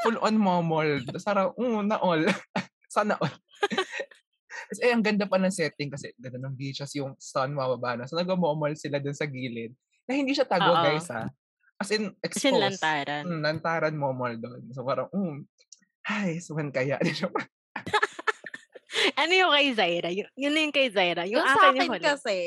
[0.00, 0.96] full on momol.
[1.20, 2.24] Sarang, um, na all.
[2.88, 3.36] Sana all.
[4.68, 7.96] Kasi eh, ang ganda pa ng setting kasi ganda ng beach, as yung sun mababa
[7.96, 8.04] na.
[8.04, 9.72] So nagmomol sila dun sa gilid.
[10.04, 10.84] Na hindi siya tago Oo.
[10.84, 11.24] guys ha.
[11.80, 12.60] As in, As in exposed.
[12.60, 13.22] lantaran.
[13.24, 14.60] Mm, lantaran momol doon.
[14.76, 15.46] So parang, um,
[16.04, 17.00] ay, suman kaya.
[19.20, 20.10] Ano yung kay Zaira?
[20.10, 21.22] Yun, yun na yung kay Zaira.
[21.28, 22.38] Yung, Yung, sa akin akin yung kasi,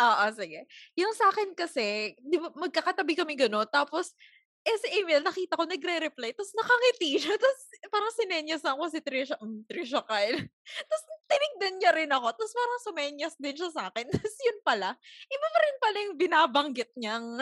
[0.00, 0.60] oo, sige.
[0.98, 4.16] Yung sa akin kasi, di ba, magkakatabi kami gano'n, tapos,
[4.62, 9.34] eh, si Emil, nakita ko, nagre-reply, tapos nakangiti siya, tapos parang sinenyasan ko si Trisha,
[9.42, 10.38] um, Trisha Kyle.
[10.88, 14.06] tapos tinignan niya rin ako, tapos parang sumenyas din siya sa akin.
[14.12, 14.94] Tapos yun pala,
[15.26, 17.40] iba pa rin pala yung binabanggit niyang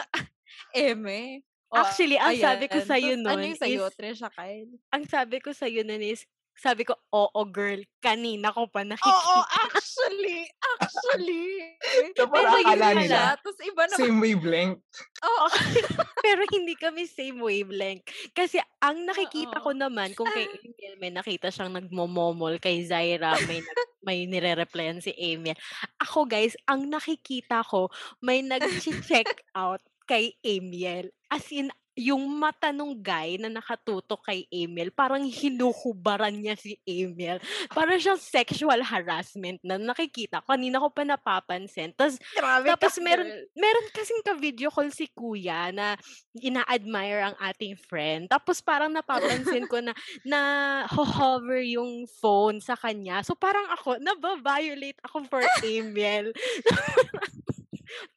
[0.72, 1.42] eme.
[1.70, 2.88] O, Actually, ang sabi ko ayan.
[2.88, 4.72] sa'yo Tas nun Ano yung sa'yo, is- Trisha Kyle?
[4.90, 6.26] Ang sabi ko sa'yo nun is,
[6.61, 9.09] sabi ko, oo girl, kanina ko pa nakikita.
[9.09, 10.44] Oo, actually,
[10.77, 11.73] actually.
[12.12, 13.96] So, parang Pero akala nila, Tapos iba naman.
[13.96, 14.81] Same wavelength.
[15.25, 15.46] Oo.
[16.27, 18.05] Pero hindi kami same wavelength.
[18.37, 19.64] Kasi ang nakikita Oo.
[19.64, 25.01] ko naman, kung kay Emil may nakita siyang nagmomomol, kay Zaira may, nag- may nire-replyan
[25.01, 25.57] si Emil.
[25.96, 27.88] Ako guys, ang nakikita ko,
[28.20, 31.09] may nag-check out kay Emil.
[31.33, 37.36] As in, yung mata nung guy na nakatutok kay Emil, parang hinuhubaran niya si Emil.
[37.68, 40.40] Parang siyang sexual harassment na nakikita.
[40.48, 41.92] Kanina ko pa napapansin.
[41.92, 46.00] Tapos, tapos ka, meron, meron kasing ka-video call si kuya na
[46.40, 48.32] ina-admire ang ating friend.
[48.32, 49.92] Tapos parang napapansin ko na
[50.30, 50.40] na
[50.88, 53.20] hover yung phone sa kanya.
[53.20, 56.32] So parang ako, nababiolate ako for Emil.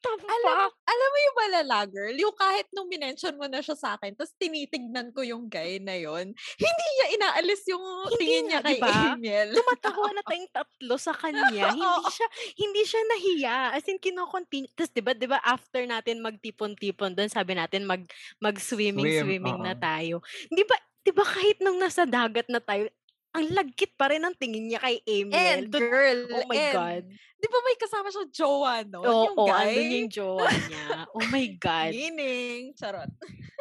[0.02, 2.16] Tapos Alam, alam mo yung malala, girl?
[2.16, 5.96] Yung kahit nung minention mo na siya sa akin, tapos tinitignan ko yung guy na
[5.98, 7.84] yon hindi niya inaalis yung
[8.14, 8.94] Hindi tingin niya nga, kay diba?
[9.18, 9.50] Emil.
[9.56, 11.68] tumatawa na tayong tatlo sa kanya.
[11.74, 12.28] hindi siya
[12.60, 13.58] hindi siya nahiya.
[13.76, 14.72] As in kino-continue.
[14.76, 18.04] Tapos 'di ba 'di ba after natin magtipon-tipon doon, sabi natin mag
[18.40, 20.22] mag-swimming Swim, swimming na tayo.
[20.52, 22.88] 'Di ba 'di ba kahit nung nasa dagat na tayo,
[23.34, 25.34] ang lagkit pa rin ang tingin niya kay Emil.
[25.34, 27.04] And To- girl, oh my and, God.
[27.44, 29.02] Di ba may kasama siyang jowa, no?
[29.04, 29.68] Oo, yung guy.
[29.68, 30.88] andun yung jowa niya.
[31.12, 31.92] Oh my God.
[31.92, 33.12] Meaning, charot.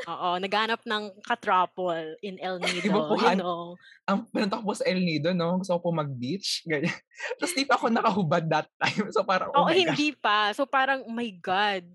[0.06, 2.78] Oo, naghanap ng katrapol in El Nido.
[2.86, 3.74] Di ba po, you know.
[4.06, 5.58] Ang pinunta ko po sa El Nido, no?
[5.58, 6.62] Gusto ko po mag-beach.
[6.68, 6.92] Ganyan.
[7.40, 9.08] Tapos di pa ako nakahubad that time.
[9.08, 9.80] So parang, oh, gosh.
[9.80, 10.52] hindi pa.
[10.52, 11.88] So parang, oh my God.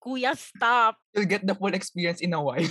[0.00, 0.96] Kuya, stop.
[1.10, 2.62] You'll get the full experience in a while.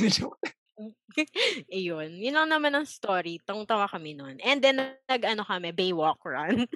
[1.76, 2.20] Ayun.
[2.20, 3.40] Yun lang naman ang story.
[3.44, 4.38] Tawang-tawa kami noon.
[4.44, 6.68] And then, nag-ano kami, Baywalk run.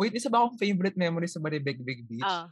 [0.00, 2.26] Wait, isa ba akong favorite memory sa Baribegbeg Beach?
[2.26, 2.48] Ah.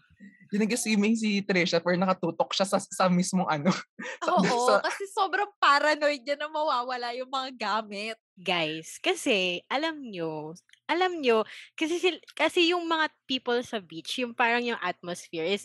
[0.53, 3.73] Yung nag-swimming si Trisha pero nakatutok siya sa, sa mismong ano.
[4.27, 8.19] sa, Oo, sa- kasi sobrang paranoid niya na mawawala yung mga gamit.
[8.37, 10.53] Guys, kasi, alam nyo,
[10.87, 11.43] alam nyo,
[11.75, 15.65] kasi, sil- kasi yung mga people sa beach, yung parang yung atmosphere is,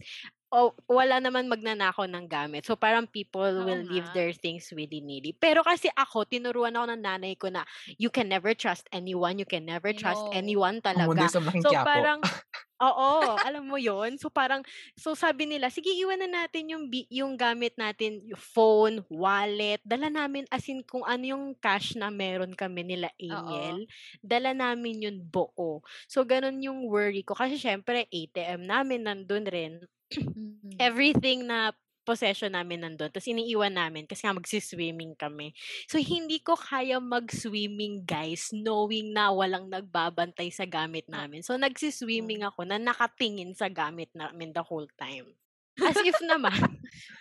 [0.56, 2.64] oh, wala naman magnanakaw ng gamit.
[2.64, 4.16] So, parang people will leave nga.
[4.16, 5.36] their things willy-nilly.
[5.36, 7.68] Pero kasi ako, tinuruan ako ng nanay ko na,
[8.00, 10.32] you can never trust anyone, you can never I trust know.
[10.32, 11.28] anyone talaga.
[11.28, 12.24] sa So parang
[12.88, 14.20] oo, alam mo 'yon.
[14.20, 14.64] So parang
[15.00, 19.80] so sabi nila, sige iwanan natin yung bi- yung gamit natin, yung phone, wallet.
[19.88, 23.88] Dala namin as in kung ano yung cash na meron kami nila Emil,
[24.20, 25.80] dala namin yun buo.
[26.12, 29.74] So ganun yung worry ko kasi syempre ATM namin nandun rin.
[30.14, 30.78] Mm.
[30.78, 31.74] Everything na
[32.06, 33.10] possession namin nandun.
[33.10, 35.58] Tapos iniiwan namin kasi nga magsiswimming kami.
[35.90, 41.42] So, hindi ko kaya mag-swimming, guys, knowing na walang nagbabantay sa gamit namin.
[41.42, 45.34] So, nagsiswimming ako na nakatingin sa gamit namin the whole time.
[45.76, 46.56] As if naman.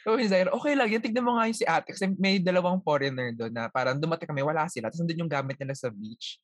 [0.07, 0.87] So, yung Zaire, okay lang.
[0.93, 1.91] Yan, tignan mo nga yung si ate.
[1.91, 4.93] Kasi may dalawang foreigner doon na parang dumating kami, wala sila.
[4.93, 6.39] Tapos nandun yung gamit nila sa beach.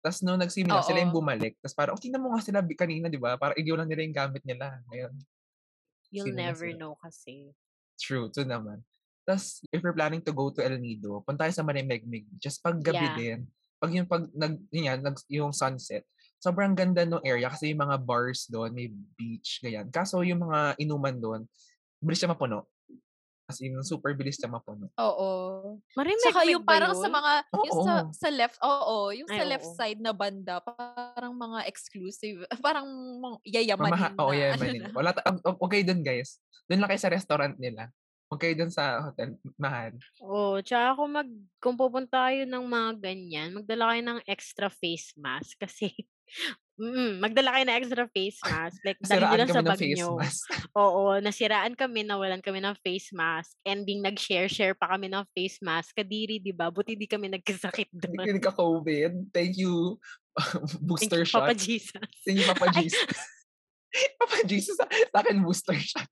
[0.00, 1.60] Tapos nung nag-swimming na, sila yung bumalik.
[1.60, 3.36] Tapos parang, oh, tingnan mo nga sila kanina, di ba?
[3.36, 4.80] Parang igiw lang nila yung gamit nila.
[4.88, 5.12] Ngayon,
[6.12, 6.78] You'll Sino never sila?
[6.78, 7.50] know kasi.
[7.96, 8.28] true.
[8.28, 8.84] Ito naman.
[9.24, 12.26] Tapos, if you're planning to go to El Nido, punta tayo sa Marimegmeg.
[12.36, 13.16] Just pag gabi Yeah.
[13.16, 13.38] din,
[13.78, 16.02] pag yung pag nag yun yan, nag, yung sunset,
[16.42, 19.88] sobrang ganda ng area kasi yung mga bars doon, may beach, ganyan.
[19.94, 21.40] Kaso yung mga inuman doon,
[22.02, 22.66] bilis siya mapuno.
[23.52, 24.88] As in, super bilis siya mapuno.
[24.96, 25.28] Oo.
[25.92, 27.12] Marimekmek Saka yung parang sa yun?
[27.12, 28.08] mga, yung sa, Oo.
[28.16, 29.76] sa left, oo, yung Ay, sa left oo.
[29.76, 34.40] side na banda, parang mga exclusive, parang Mamaha, yayamanin oh, na.
[34.40, 34.80] yeah, ano manin.
[34.80, 34.90] na.
[34.96, 36.40] Wala, ag- huwag kayo doon, guys.
[36.64, 37.92] Doon lang kayo sa restaurant nila.
[38.32, 39.36] Kayo doon sa hotel.
[39.60, 39.92] Mahal.
[40.24, 41.28] Oo, tsaka kung, mag,
[41.60, 45.92] kung pupunta kayo ng mga ganyan, magdala kayo ng extra face mask kasi
[46.80, 48.78] mm, magdala kayo ng extra face mask.
[48.82, 50.18] Like, dahil lang sa bag nyo.
[50.82, 53.54] Oo, nasiraan kami, nawalan kami ng face mask.
[53.62, 55.94] Ending, nag-share-share pa kami ng face mask.
[55.94, 56.72] Kadiri, di ba?
[56.72, 58.24] Buti di kami nagkasakit Hindi doon.
[58.24, 59.12] ko nagka-COVID.
[59.30, 60.00] Thank you,
[60.32, 61.44] Thank booster you, shot.
[61.46, 62.08] Papa Jesus.
[62.24, 62.66] Thank you, Papa.
[62.72, 63.18] Jesus.
[64.16, 64.86] Papa Jesus, sa
[65.20, 66.08] akin booster shot.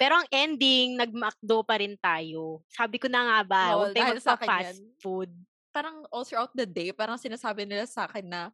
[0.00, 2.64] Pero ang ending, nag-McDo pa rin tayo.
[2.72, 4.96] Sabi ko na nga ba, Oo, huwag tayo magpa-fast yan.
[4.96, 5.28] food.
[5.76, 8.48] Parang all throughout the day, parang sinasabi nila sa akin na,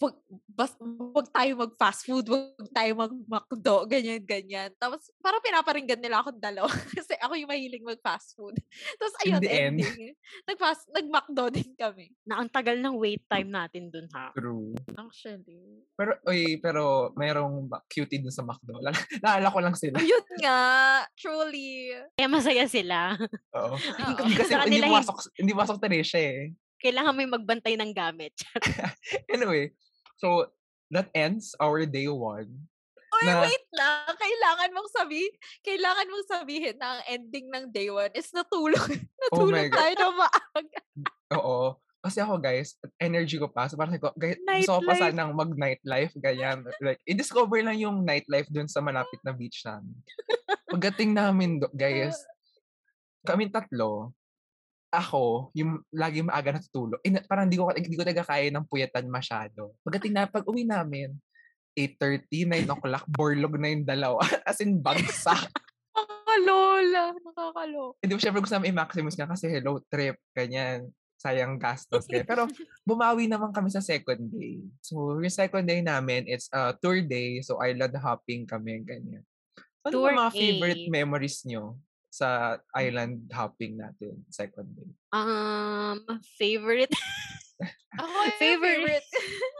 [0.00, 0.16] wag,
[0.48, 0.72] bas,
[1.12, 4.72] wag tayo mag-fast food, wag tayo mag-McDo, ganyan, ganyan.
[4.80, 8.56] Tapos, parang pinaparinggan nila akong dalawa kasi ako yung mahiling mag-fast food.
[8.98, 9.76] Tapos, In ayun, the end.
[9.84, 10.16] ending.
[10.48, 12.16] Nag-fast, nag-McDo din kami.
[12.24, 14.32] Na ang tagal ng wait time natin dun ha.
[14.32, 14.72] True.
[14.96, 15.84] Actually.
[15.92, 18.80] Pero, oy, pero mayroong cutie dun sa McDo.
[18.80, 20.00] Lala- Naalala ko lang sila.
[20.00, 20.60] Ayun nga,
[21.12, 21.92] truly.
[22.16, 23.20] Kaya masaya sila.
[23.52, 23.76] Oo.
[24.00, 26.56] Hindi kasi, hindi kanila, pumasok, hindi pumasok Teresha eh.
[26.80, 28.32] Kailangan may magbantay ng gamit.
[29.28, 29.76] Anyway,
[30.20, 30.52] so,
[30.92, 32.68] that ends our day one.
[33.10, 34.14] Uy, Na- wait lang.
[34.14, 35.20] Kailangan mong sabi,
[35.66, 38.86] kailangan mong sabihin na ang ending ng day one is natulog.
[39.30, 39.76] Oh natulog God.
[39.76, 40.80] tayo na maaga.
[41.36, 41.76] Oo.
[42.00, 43.68] Kasi ako, guys, energy ko pa.
[43.68, 46.64] So, parang ko, guys, gusto ko pa sanang mag-nightlife, ganyan.
[46.80, 49.92] Like, i-discover lang yung nightlife dun sa malapit na beach namin.
[50.72, 52.16] Pagdating namin, do, guys,
[53.28, 54.16] kami tatlo,
[54.90, 56.98] ako, yung lagi maaga natutulog.
[57.06, 59.72] Eh, parang hindi ko, hindi ko talaga kaya ng puyatan masyado.
[59.86, 61.14] Pagdating na, pag uwi namin,
[61.78, 64.18] 8.30, 9 o'clock, borlog na yung dalawa.
[64.50, 65.46] As in, bagsak.
[65.94, 67.98] Mga Lola, nakakaloka.
[68.02, 70.90] Hindi mo syempre gusto namin i-maximus nga kasi hello trip, ganyan.
[71.20, 72.06] Sayang gastos.
[72.10, 72.26] Ganyan.
[72.26, 72.46] Pero
[72.88, 74.58] bumawi naman kami sa second day.
[74.82, 77.42] So, yung second day namin, it's a tour day.
[77.46, 79.22] So, island hopping kami, ganyan.
[79.86, 81.78] Ano Tour mga favorite memories nyo
[82.10, 84.90] sa island hopping natin, second day?
[85.14, 86.02] Um,
[86.36, 86.90] favorite?
[88.00, 89.04] Ako Favorite.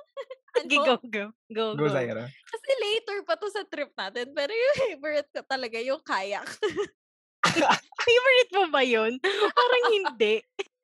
[0.73, 0.97] go, go.
[1.05, 1.87] Go, Go, go.
[1.93, 2.25] Zaira.
[2.25, 4.33] kasi later pa to sa trip natin.
[4.33, 6.49] Pero yung favorite ko talaga yung kayak.
[8.01, 9.21] Favorite mo ba yun?
[9.53, 10.41] Parang hindi.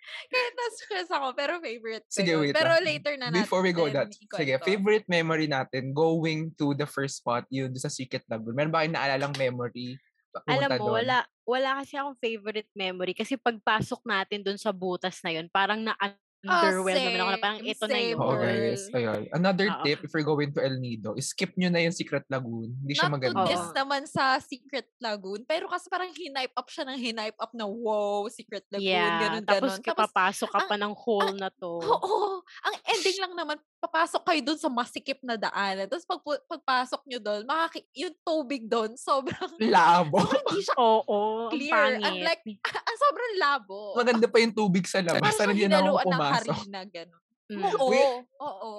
[0.07, 2.41] Kaya na-stress ako, pero favorite ko Sige, yun.
[2.47, 2.85] wait Pero lang.
[2.87, 3.43] later na natin.
[3.43, 4.63] Before we go that, sige, ikwento.
[4.63, 8.55] favorite memory natin, going to the first spot, yun sa Secret Lagoon.
[8.55, 9.99] Meron ba kayong naalalang memory?
[10.45, 10.97] Alam mo, doon?
[11.01, 15.81] wala, wala kasi akong favorite memory kasi pagpasok natin dun sa butas na yun, parang
[15.81, 18.19] na-underwhelm naman ako na parang same, ito na same, yun.
[18.19, 18.45] Oo, girl.
[18.47, 18.83] guys.
[18.93, 19.21] Ayun.
[19.33, 19.83] Another Oo.
[19.83, 22.71] tip, if you're going to El Nido, is skip nyo na yung Secret Lagoon.
[22.77, 23.47] Hindi siya Not to maganda.
[23.47, 23.75] diss Oo.
[23.75, 28.27] naman sa Secret Lagoon, pero kasi parang hinype up siya ng hinype up na wow,
[28.29, 29.87] Secret Lagoon, Yeah, ganun, tapos ganun.
[29.87, 31.73] Tapos, papasok ka ang- pa ng hole na to.
[31.95, 35.87] oo, ang ending lang naman, papasok kayo dun sa masikip na daanan.
[35.87, 36.21] Tapos pag,
[36.51, 40.19] pagpasok nyo doon, makaki- yung tubig doon, sobrang, Labo.
[40.27, 41.73] hindi siya Oo, ang clear.
[41.73, 42.03] pangit.
[42.05, 42.43] Unlike,
[42.91, 43.79] ang sobrang labo.
[43.95, 45.39] Maganda pa yung tubig sa labas.
[45.39, 46.57] Parang hindi na ako hinaluan ng pumasok.
[46.59, 47.23] harina, gano'n.
[47.47, 47.63] Mm.
[47.63, 48.03] Oo,
[48.43, 48.71] oo.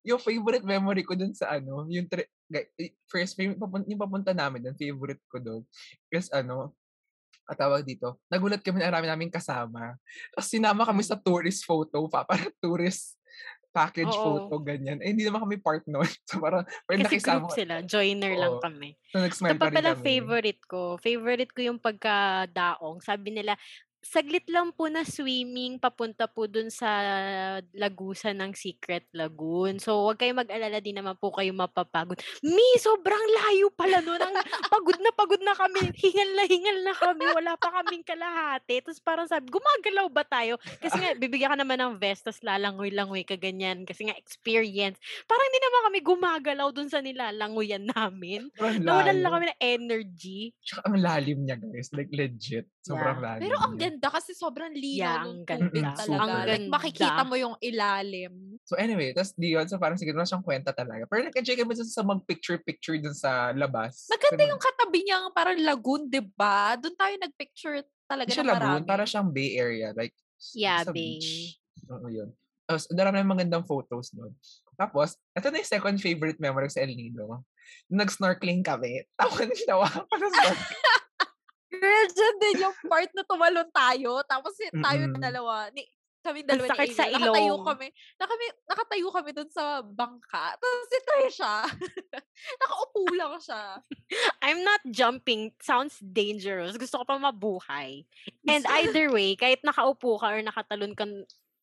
[0.00, 2.24] Yung favorite memory ko dun sa ano, yung tri-
[2.80, 5.60] i- first favorite, yung papunta namin dun, favorite ko dun,
[6.08, 6.72] is ano,
[7.44, 9.92] katawag dito, nagulat kami na marami namin kasama.
[10.32, 13.17] Tapos sinama kami sa tourist photo, pa, para tourist
[13.72, 14.24] package Oo.
[14.48, 14.98] photo, ganyan.
[15.04, 16.04] Eh, hindi naman kami part nun.
[16.28, 17.46] So, parang, parang Kasi nakisama.
[17.46, 18.62] group sila, joiner lang Oo.
[18.64, 18.96] kami.
[19.12, 20.02] So, Ito nag-smile pa pa rin pala kami.
[20.02, 20.82] favorite ko.
[20.98, 22.98] Favorite ko yung pagkadaong.
[23.00, 23.54] Sabi nila,
[23.98, 26.88] saglit lang po na swimming papunta po dun sa
[27.74, 29.82] lagusan ng Secret Lagoon.
[29.82, 32.18] So, huwag kayong mag-alala din naman po kayo mapapagod.
[32.46, 34.22] Mi, sobrang layo pala nun.
[34.22, 34.36] Ang
[34.70, 35.90] pagod na pagod na kami.
[35.98, 37.24] Hingal na hingal na kami.
[37.26, 38.78] Wala pa kaming kalahati.
[38.86, 40.62] Tapos parang sabi, gumagalaw ba tayo?
[40.78, 43.82] Kasi nga, bibigyan ka naman ng vest, tapos lalangoy-langoy ka ganyan.
[43.82, 45.02] Kasi nga, experience.
[45.26, 48.46] Parang hindi naman kami gumagalaw dun sa nilalangoyan namin.
[48.58, 50.54] Nawalan lang kami ng energy.
[50.62, 51.90] Tsaka ang lalim niya, guys.
[51.90, 52.70] Like, legit.
[52.86, 53.87] Sobrang lalim Pero ang.
[53.88, 55.96] Ganda kasi sobrang Yeah, linaw ng ang tubig ganda.
[55.96, 56.20] talaga.
[56.20, 57.24] Ang Like, makikita ganda.
[57.24, 58.32] mo yung ilalim.
[58.62, 59.64] So anyway, tas di yun.
[59.64, 61.04] So parang sige, wala siyang kwenta talaga.
[61.04, 64.06] Pero nag-enjoy kami sa mag-picture-picture dun sa labas.
[64.06, 66.76] Maganda Kasi yung katabi niyang parang lagoon, di ba?
[66.76, 68.88] Doon tayo nag-picture talaga siya na lagoon, marami.
[68.88, 69.90] para siyang Bay Area.
[69.92, 70.12] Like,
[70.54, 71.18] Yeah, sa Bay.
[71.18, 71.58] beach.
[71.88, 72.30] Oo, yun.
[72.62, 74.36] Tapos, dala na magandang photos nun.
[74.76, 77.42] Tapos, ito na yung second favorite memory sa El Nido.
[77.88, 79.02] Nag-snorkeling kami.
[79.16, 80.97] Tawa na tawa snorkeling.
[81.68, 84.24] Girl, dyan din yung part na tumalon tayo.
[84.24, 85.14] Tapos tayo Mm-mm.
[85.16, 85.68] na dalawa.
[85.72, 85.84] Ni,
[86.18, 87.64] kami dalawa ni sakit sa Angel, Nakatayo ilong.
[87.64, 87.86] kami.
[88.18, 90.44] Nakami, nakatayo kami dun sa bangka.
[90.58, 91.54] Tapos si Trisha,
[92.60, 93.62] nakaupo lang siya.
[94.42, 95.52] I'm not jumping.
[95.62, 96.76] Sounds dangerous.
[96.76, 98.04] Gusto ko pa mabuhay.
[98.48, 101.04] And either way, kahit nakaupo ka or nakatalon ka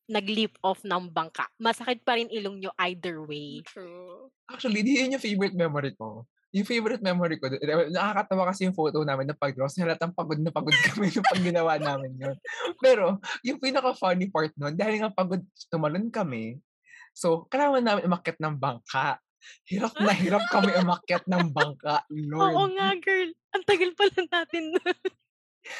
[0.06, 3.58] nag-leap off ng bangka, masakit pa rin ilong nyo either way.
[3.66, 4.30] True.
[4.46, 6.22] Actually, di yun yung favorite memory ko.
[6.56, 9.68] Yung favorite memory ko, eh, nakakatawa kasi yung photo namin na pag-draw.
[9.68, 12.36] Halatang pagod na pagod kami nung pag ginawa namin yun.
[12.80, 16.56] Pero, yung pinaka-funny part nun, dahil nga pagod, tumalon kami.
[17.12, 19.20] So, kailangan namin umakyat ng bangka.
[19.68, 22.08] Hirap na hirap kami umakyat ng bangka.
[22.32, 22.56] Lord.
[22.56, 23.30] Oo nga, girl.
[23.52, 24.64] Ang tagal pala natin.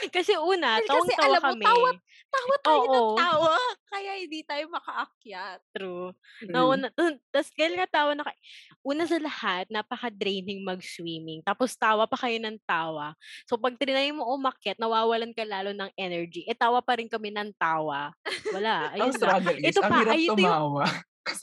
[0.09, 1.65] Kasi una, Kasi tawang-tawa alam mo, kami.
[1.65, 3.55] tawa- Tawa tayo ng tawa.
[3.87, 5.61] Kaya hindi tayo makaakyat.
[5.73, 6.11] True.
[6.37, 6.51] True.
[6.51, 6.91] Nauna,
[7.31, 8.41] tapos dahil nga tawa na kayo,
[8.83, 11.41] una sa lahat, napaka-draining mag-swimming.
[11.41, 13.15] Tapos tawa pa kayo ng tawa.
[13.47, 16.43] So pag trinay mo umakyat, nawawalan ka lalo ng energy.
[16.45, 18.11] E tawa pa rin kami ng tawa.
[18.51, 18.75] Wala.
[18.99, 19.15] Ang Ayun
[19.57, 20.85] is, Ito ang pa, hirap ito yung- tumawa.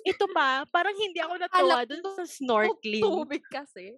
[0.04, 3.04] Ito pa, parang hindi ako natawa Alam dun sa snorkeling.
[3.04, 3.98] Tubig kasi.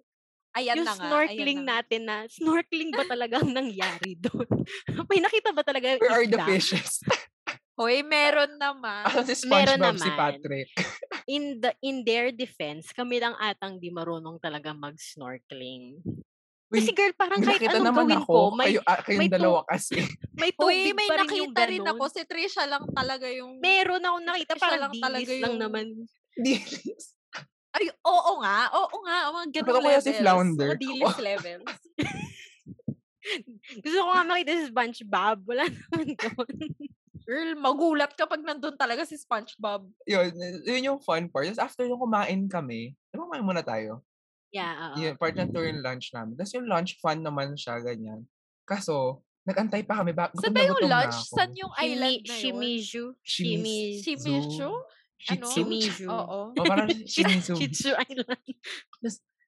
[0.56, 1.04] Ayan yung na nga.
[1.04, 4.48] snorkeling ayan na natin na, snorkeling ba talaga ang nangyari doon?
[5.12, 7.04] May nakita ba talaga yung Where are the fishes?
[7.76, 9.04] Hoy, meron naman.
[9.04, 10.16] Asan si Meron SpongeBob, si naman.
[10.16, 10.68] Patrick?
[11.28, 16.00] in the in their defense, kami lang atang di marunong talaga mag-snorkeling.
[16.66, 18.32] Kasi Uy, girl, parang May kahit anong naman gawin ako.
[18.32, 19.94] ko, may, kayo, ah, kayong may tu- dalawa kasi.
[20.34, 21.92] may tubig may pa rin yung nakita rin ganun.
[21.94, 22.04] ako.
[22.10, 23.52] Si Trisha lang talaga yung...
[23.60, 25.86] Meron akong nakita, parang lang talaga dilis lang yung- naman.
[26.34, 27.15] Dilis.
[27.76, 28.58] Ay, oo nga.
[28.72, 29.18] Oo nga.
[29.36, 30.04] Mga ganun levels.
[30.08, 30.68] si Flounder.
[30.72, 31.76] Mga dilis levels.
[33.84, 35.38] Gusto ko nga makita si SpongeBob.
[35.44, 36.56] Wala naman doon.
[37.26, 39.90] Girl, magulat kapag nandun talaga si SpongeBob.
[40.06, 40.30] yun,
[40.62, 41.50] yun yung fun part.
[41.50, 44.00] Tapos after yung kumain kami, di ba kumain muna tayo?
[44.54, 44.96] Yeah, oo.
[45.02, 46.38] Yun, part ng tour yung lunch namin.
[46.38, 48.24] Tapos yung lunch, fun naman siya, ganyan.
[48.62, 50.14] Kaso, nagantay pa kami.
[50.14, 51.18] Ba, gutom na yung na lunch?
[51.18, 51.34] ako.
[51.34, 52.40] Saan yung island Shimi, na yun?
[52.40, 53.04] Shimizu.
[53.26, 54.00] Shimizu.
[54.06, 54.70] Shimizu?
[55.16, 55.46] Shih Ano?
[55.48, 56.06] Shimizu.
[56.06, 56.40] Oo.
[56.52, 57.56] O parang Shimizu.
[57.56, 58.56] Shitsu Island.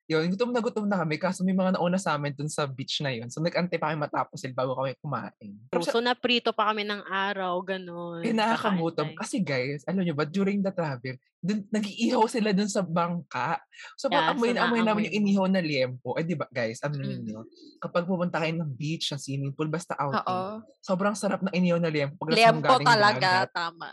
[0.08, 3.04] yun, gutom na gutom na kami kaso may mga nauna sa amin dun sa beach
[3.04, 3.28] na yun.
[3.28, 5.52] So nag-antay pa kami matapos sila bago kami kumain.
[5.68, 8.24] Pero So, naprito pa kami ng araw, ganun.
[8.24, 9.12] eh, nakakagutom.
[9.12, 13.60] Kasi guys, alam nyo ba, during the travel, dun, nag-iihaw sila dun sa bangka.
[14.00, 16.16] So, Yeah, amoy so na amoy namin yung inihaw na liempo.
[16.16, 17.04] Eh, di ba, guys, ano Mm.
[17.04, 17.38] ninyo?
[17.76, 20.64] Kapag pupunta kayo ng beach, ng swimming pool, basta outing, Oo.
[20.80, 22.16] sobrang sarap na inihaw na liempo.
[22.24, 23.52] Pag galing talaga, dagat.
[23.52, 23.92] tama.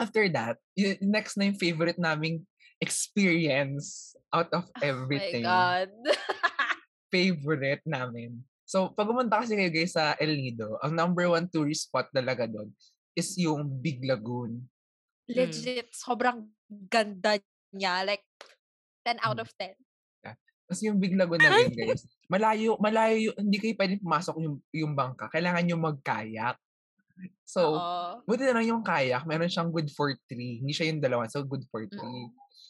[0.00, 2.48] After that, y- next na yung favorite naming
[2.80, 5.44] experience out of Oh my everything.
[5.44, 5.92] God.
[7.12, 8.40] favorite namin.
[8.64, 12.46] So, pag pumunta kasi kayo guys sa El Nido, ang number one tourist spot talaga
[12.46, 12.70] doon
[13.12, 14.62] is yung Big Lagoon.
[15.26, 16.46] Legit, sobrang
[16.86, 17.34] ganda
[17.74, 18.06] niya.
[18.06, 18.22] Like,
[19.02, 19.44] 10 out Mm.
[19.44, 19.74] of 10.
[20.70, 24.94] Kasi yung Big Lagoon na rin, guys, malayo, malayo, hindi kayo pwedeng pumasok yung, yung
[24.94, 25.26] bangka.
[25.28, 26.54] Kailangan nyo mag-kayak.
[27.50, 28.22] So, Oo.
[28.30, 30.62] buti na lang yung kayak, meron siyang good for three.
[30.62, 32.24] Hindi siya yung dalawa, so good for three.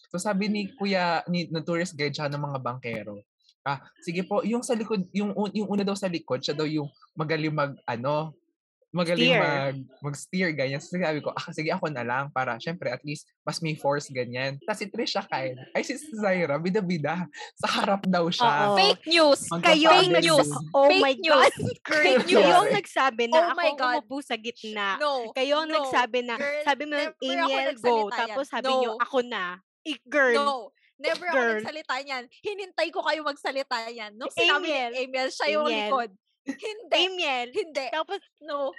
[0.08, 3.20] So, sabi ni kuya, ni, ng tourist guide siya ng mga bankero,
[3.60, 6.64] ah, sige po, yung sa likod, yung, un- yung una daw sa likod, siya daw
[6.64, 8.32] yung magaling mag, ano,
[8.90, 9.40] magaling Steer.
[9.40, 10.78] mag, mag-steer, ganyan.
[10.78, 14.10] So, sabi ko, ah, sige ako na lang para, syempre, at least, mas may force,
[14.10, 14.58] ganyan.
[14.60, 17.22] Tapos si Trisha Kyle, ay si Zaira, bida-bida,
[17.56, 18.50] sa harap daw siya.
[18.68, 18.76] Oo.
[18.76, 19.40] Fake news.
[19.56, 20.48] Kayo Magpapadel nag- news.
[20.72, 21.14] Oh Fake my.
[21.22, 21.52] God.
[21.62, 22.50] Fake Kayo news.
[22.52, 23.94] ang nagsabi na Oh ako God.
[23.96, 24.86] umupo sa gitna.
[24.98, 25.30] No.
[25.30, 25.76] Kayo ang no.
[25.76, 27.94] nagsabi na, Girl, sabi mo, never ako Amiel, go.
[28.10, 28.80] Tapos sabi No.
[28.80, 29.44] nyo, ako na.
[29.80, 30.34] Eh, girl.
[30.36, 30.56] No.
[31.00, 31.56] Never ako Girl.
[31.56, 32.24] nagsalita niyan.
[32.44, 34.12] Hinintay ko kayo magsalita yan.
[34.12, 34.90] Nung sinabi Amiel.
[34.92, 35.88] ni Amiel, siya yung Amiel.
[35.88, 36.10] likod.
[36.46, 36.96] Hindi.
[37.06, 37.48] Amiel.
[37.52, 37.86] Hindi.
[37.92, 38.72] Tapos, No.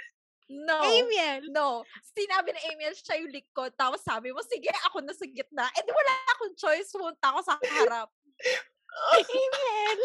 [0.52, 0.84] No.
[0.84, 1.47] Amiel.
[1.47, 1.88] No.
[2.12, 3.71] Sinabi ni Amiel, siya yung likod.
[3.80, 5.63] Tapos sabi mo, sige, ako na sa gitna.
[5.71, 6.91] Eh, di wala akong choice.
[6.91, 8.12] Pumunta ako sa harap.
[9.15, 10.00] Amiel.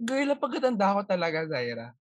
[0.00, 1.92] Girl, ang pagkatanda ko talaga, Zaira.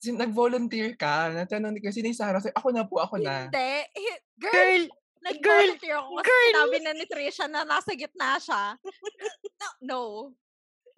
[0.00, 3.48] Sin nag-volunteer ka, natanong ni kasi ni Sarah, sabi, ako na po, ako na.
[3.48, 3.72] Hindi.
[3.96, 4.84] Hi- Girl, Girl.
[5.20, 6.44] nag-volunteer ako kasi girl.
[6.48, 8.76] sinabi na ni Trisha na nasa gitna siya.
[9.80, 10.32] No.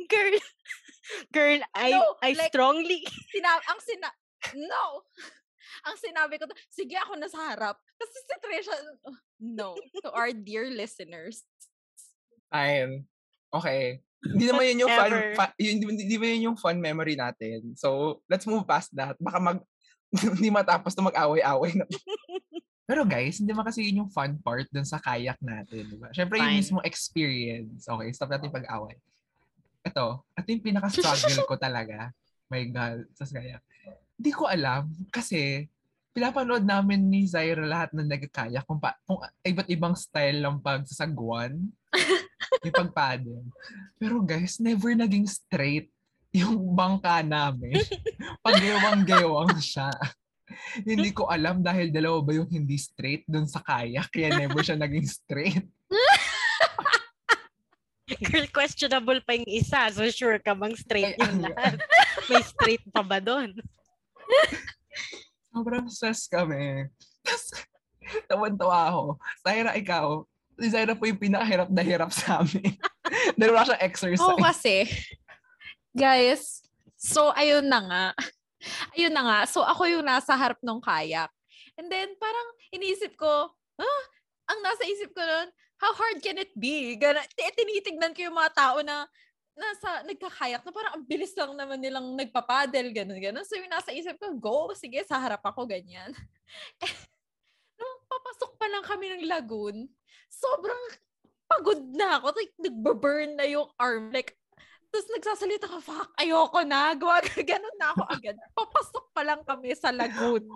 [0.07, 0.37] Girl.
[1.35, 3.03] Girl, I, No, I like- strongly.
[3.35, 4.09] Sinabi, ang sina...
[4.55, 5.03] No.
[5.87, 7.79] Ang sinabi ko, to, sige ako na sa harap.
[7.95, 8.75] Kasi si Trisha,
[9.39, 9.79] no.
[10.03, 11.47] To our dear listeners.
[12.51, 13.07] Ayun.
[13.55, 14.03] Okay.
[14.19, 17.79] Hindi naman yun yung fun, fa- yun, hindi, naman yun yung fun memory natin.
[17.79, 19.15] So, let's move past that.
[19.23, 19.59] Baka mag,
[20.11, 21.87] hindi matapos na mag-away-away na.
[22.83, 25.87] Pero guys, hindi naman kasi yun yung fun part dun sa kayak natin.
[25.87, 26.11] Diba?
[26.11, 26.59] Siyempre, yung Fine.
[26.59, 27.87] mismo experience.
[27.87, 28.99] Okay, stop natin pag-away.
[29.85, 32.11] Ito, ito yung pinaka-struggle ko talaga.
[32.49, 33.63] My God, sa kayak.
[34.19, 35.71] Hindi ko alam kasi
[36.11, 41.55] pinapanood namin ni Zaira lahat ng nagkakayak kung, pa, kung iba't ibang style ng pagsasagwan.
[42.67, 43.47] yung pagpaddle.
[44.01, 45.93] Pero guys, never naging straight
[46.35, 47.79] yung bangka namin.
[48.45, 49.89] Paggewang-gewang siya.
[50.81, 54.81] hindi ko alam dahil dalawa ba yung hindi straight dun sa kayak kaya never siya
[54.81, 55.65] naging straight.
[58.09, 59.93] Girl, questionable pa yung isa.
[59.93, 61.77] So, sure ka bang straight Ay, yung lahat?
[62.33, 63.53] May straight pa ba doon?
[65.53, 66.89] Sobrang stress kami.
[67.21, 67.45] Tapos,
[68.25, 69.03] tawan-tawa ako.
[69.45, 70.25] Zaira, ikaw,
[70.57, 72.75] si Zaira po yung pinakahirap na hirap sa amin.
[73.39, 74.25] Dahil wala siyang exercise.
[74.25, 74.89] Oo kasi,
[75.93, 76.65] guys,
[76.97, 78.07] so ayun na nga.
[78.99, 79.41] Ayun na nga.
[79.47, 81.31] So ako yung nasa harap ng kayak.
[81.79, 84.03] And then parang iniisip ko, ah,
[84.51, 86.99] ang nasa isip ko nun, how hard can it be?
[86.99, 89.07] Gana, ti- tinitignan ko yung mga tao na
[89.59, 93.43] nasa nagkakayak na parang ang bilis lang naman nilang nagpapadel, ganun, ganun.
[93.43, 96.15] So yung nasa isip ko, go, sige, sa harap ako, ganyan.
[97.79, 99.91] Nung papasok pa lang kami ng lagoon,
[100.31, 100.83] sobrang
[101.51, 102.27] pagod na ako.
[102.39, 104.15] Like, nagbaburn na yung arm.
[104.15, 104.39] Like,
[104.89, 106.95] tapos nagsasalita ka, fuck, ayoko na.
[106.95, 108.37] Gawa, ganun na ako agad.
[108.55, 110.47] Papasok pa lang kami sa lagoon.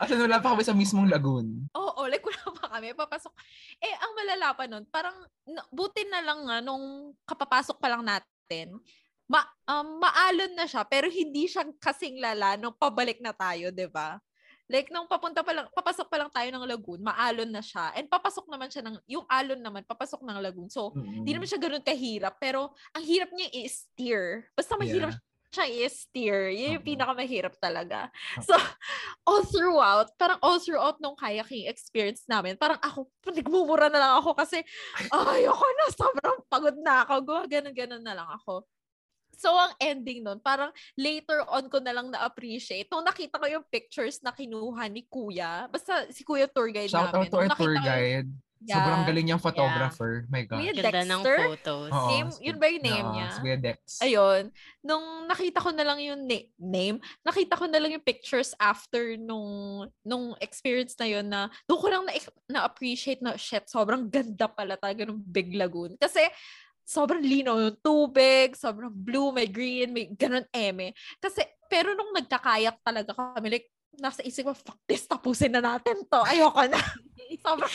[0.00, 1.68] As in, wala pa kami sa mismong lagoon.
[1.76, 2.96] Oo, like wala pa kami.
[2.96, 3.32] Papasok.
[3.84, 5.12] Eh, ang malala pa nun, parang,
[5.68, 8.80] buti na lang nga, nung kapapasok pa lang natin,
[9.28, 13.86] ma, um, maalon na siya, pero hindi siya kasing lala nung pabalik na tayo, 'di
[13.86, 14.18] ba
[14.70, 17.90] Like, nung papunta pa lang, papasok pa lang tayo ng lagoon, maalon na siya.
[17.98, 20.70] And papasok naman siya ng, yung alon naman, papasok ng lagoon.
[20.70, 24.46] So, Hindi naman siya ganun kahirap, pero ang hirap niya i-steer.
[24.54, 25.10] Basta mahirap
[25.50, 26.54] siya i-steer.
[26.54, 28.06] Yun yung pinakamahirap talaga.
[28.46, 28.54] So,
[29.28, 34.38] all throughout, parang all throughout nung kayaking experience namin, parang ako, nagmumura na lang ako
[34.38, 34.62] kasi,
[35.14, 37.46] ay, ako na, sobrang pagod na ako.
[37.50, 38.62] Ganun-ganun na lang ako.
[39.40, 40.68] So, ang ending nun, parang
[41.00, 42.92] later on ko na lang na-appreciate.
[42.92, 47.08] Nung nakita ko yung pictures na kinuha ni Kuya, basta si Kuya tour guide Shout
[47.10, 47.30] out namin.
[47.32, 48.76] to our tour ko yung- guide.
[48.76, 50.12] Sobrang galing niyang photographer.
[50.28, 50.60] My God.
[50.60, 51.36] Kuya Ganda ng Dexter?
[51.40, 51.90] photos.
[51.90, 52.28] Oo, Name?
[52.38, 53.26] Yun ba yung name Oo, niya?
[53.32, 53.78] si Kuya Dex.
[53.98, 54.42] Ayun.
[54.80, 59.16] Nung nakita ko na lang yung na- name, nakita ko na lang yung pictures after
[59.16, 59.48] nung
[60.04, 62.12] nung experience na yun na doon ko lang na,
[62.46, 65.96] na-appreciate na shit, sobrang ganda pala talaga ng Big Lagoon.
[65.96, 66.20] Kasi
[66.84, 70.90] sobrang lino yung tubig, sobrang blue, may green, may ganun eme.
[71.16, 71.40] Kasi,
[71.70, 76.20] pero nung nagkakayak talaga kami, like, nasa isip ko, fuck this, tapusin na natin to.
[76.26, 76.82] Ayoko na.
[77.46, 77.70] sobrang,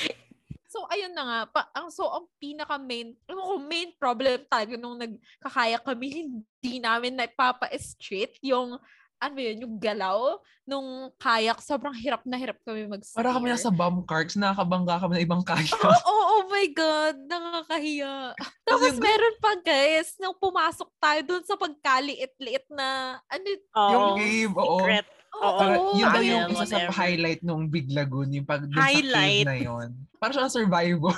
[0.76, 1.40] So, ayun na nga.
[1.48, 6.08] Pa, ang, so, ang pinaka-main, ko, main problem talaga nung nagkakaya kami,
[6.60, 8.76] hindi namin napapa-straight yung,
[9.16, 10.36] ano yun, yung galaw
[10.68, 11.64] nung kayak.
[11.64, 13.16] Sobrang hirap na hirap kami mag-steer.
[13.16, 15.72] Para kami nasa bomb carts, nakakabangga kami ng ibang kayak.
[15.80, 18.36] Oo, oh, oh, my God, nakakahiya.
[18.68, 24.16] Tapos yung- meron pa guys, nung pumasok tayo dun sa pagkaliit-liit na, ano, yung Oo,
[24.20, 24.76] cave, oo.
[24.84, 25.08] secret.
[25.42, 29.44] Oo, Para, yun daw yung isa sa highlight nung Big Lagoon, yung pag Highlight.
[29.44, 29.88] cave na yun.
[30.20, 31.16] Para siyang survivor.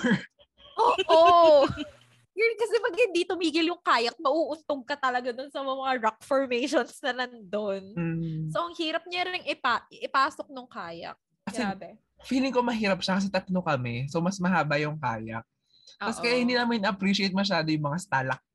[0.78, 1.65] Oo.
[2.38, 7.01] Yun kasi pag hindi tumigil yung kayak, mauuntog ka talaga dun sa mga rock formations
[7.01, 7.97] na nandun.
[7.97, 8.53] Mm.
[8.53, 11.18] So, ang hirap niya rin ipa- ipasok nung kayak.
[11.49, 11.97] Kasi Grabe.
[12.30, 14.05] feeling ko mahirap siya kasi tatlo kami.
[14.13, 15.41] So, mas mahaba yung kayak.
[15.97, 18.47] Tapos kaya hindi namin appreciate masyado yung mga stalactites,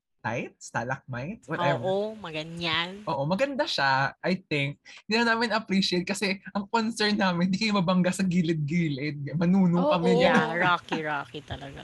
[0.54, 1.82] stalagmites, whatever.
[1.82, 3.02] Oo, maganyan.
[3.10, 4.78] Oo, maganda siya, I think.
[5.04, 9.34] Hindi na namin appreciate kasi ang concern namin, hindi kayo mabangga sa gilid-gilid.
[9.34, 9.90] Manuno Oo.
[9.90, 10.62] kami Yeah, niya.
[10.70, 11.82] rocky, rocky talaga.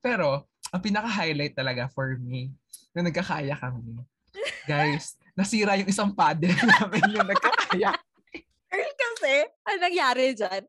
[0.00, 2.48] Pero, ang pinaka-highlight talaga for me,
[2.96, 4.00] na nagkakaya kami.
[4.64, 6.48] Guys, nasira yung isang paddle
[6.80, 7.92] namin yung nagkakaya.
[8.68, 10.64] Girl, kasi, ang nangyari dyan,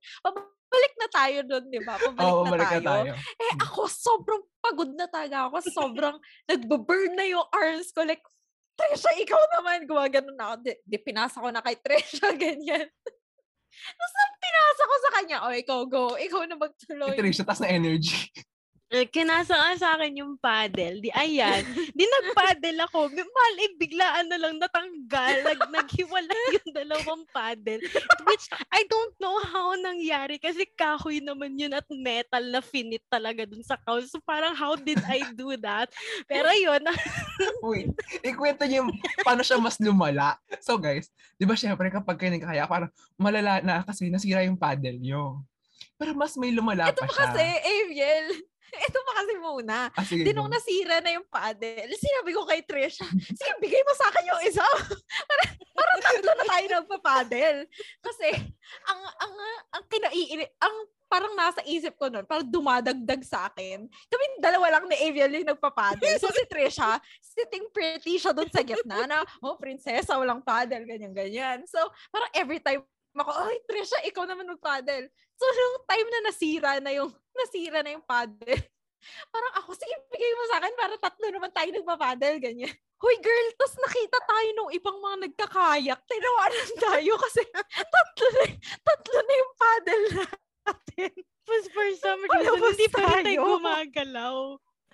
[0.69, 1.97] pabalik na tayo doon, di ba?
[1.97, 2.77] Pabalik Oo, na, balik tayo.
[2.77, 3.11] na tayo.
[3.17, 5.57] Eh, ako, sobrang pagod na talaga ako.
[5.73, 6.15] Sobrang
[6.49, 8.05] nagbaburn na yung arms ko.
[8.05, 8.21] Like,
[8.77, 9.89] Tresha, ikaw naman.
[9.89, 10.55] Gumagano na ako.
[10.61, 12.85] Di, di pinasa ko na kay Tresha, ganyan.
[13.69, 16.03] Tapos nang pinasa ko sa kanya, oh, ikaw go.
[16.15, 17.15] Ikaw na Si magtuloy.
[17.17, 18.29] Trisha, tas na energy.
[18.89, 20.97] Eh, Kinasa nga sa akin yung paddle.
[20.97, 21.61] Di ayan.
[21.93, 23.13] Di nag-paddle ako.
[23.13, 25.45] Mahal eh, biglaan na lang natanggal.
[25.45, 27.85] Nag naghiwalay yung dalawang paddle.
[28.25, 33.45] Which I don't know how nangyari kasi kahoy naman yun at metal na finit talaga
[33.45, 34.09] dun sa couch.
[34.09, 35.93] So parang how did I do that?
[36.25, 36.81] Pero yun,
[37.69, 37.93] Wait,
[38.25, 40.41] ikwento niyo yung paano siya mas lumala.
[40.65, 42.89] So guys, di ba syempre kapag kayo nagkakaya, parang
[43.21, 45.45] malala na kasi nasira yung paddle niyo.
[45.99, 47.21] Pero mas may lumala Ito pa pa siya.
[47.29, 48.27] kasi, Ariel.
[48.87, 49.77] Ito pa kasi muna.
[49.93, 53.93] Ah, sige, Di nung nasira na yung paddle, sinabi ko kay Trisha, sige, bigay mo
[53.97, 54.65] sa akin yung isa.
[55.29, 55.43] para,
[55.73, 57.59] para tatlo na tayo nagpa-paddle.
[58.03, 58.29] Kasi,
[58.85, 59.33] ang, ang,
[59.73, 60.75] ang kinaiini, ang
[61.09, 63.89] parang nasa isip ko nun, parang dumadagdag sa akin.
[63.89, 66.21] Kami dalawa lang ni Aviel yung nagpa-paddle.
[66.21, 71.65] So si Trisha, sitting pretty siya doon sa gitna na, oh, prinsesa, walang paddle, ganyan-ganyan.
[71.65, 71.81] So,
[72.13, 72.85] parang every time
[73.17, 75.09] ako, ay, Trisha, ikaw naman mag-paddle.
[75.37, 78.61] So, nung time na nasira na yung, nasira na yung paddle,
[79.33, 82.73] parang ako, sige, bigay mo sa akin para tatlo naman tayo nagpa-paddle, ganyan.
[82.99, 85.99] Hoy girl, tas nakita tayo nung ibang mga nagkakayak.
[86.03, 87.41] Tinawanan tayo kasi
[87.71, 88.45] tatlo na,
[88.83, 91.13] tatlo na yung paddle natin.
[91.49, 94.37] was for some reason, hindi pa rin tayo gumagalaw.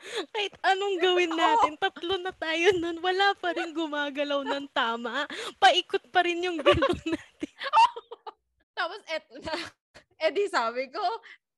[0.05, 5.25] Kahit anong gawin natin, tatlo na tayo nun, wala pa rin gumagalaw ng tama.
[5.57, 7.51] Paikot pa rin yung galaw natin.
[8.75, 9.55] Tapos eto na.
[10.15, 11.03] Eh di sabi ko,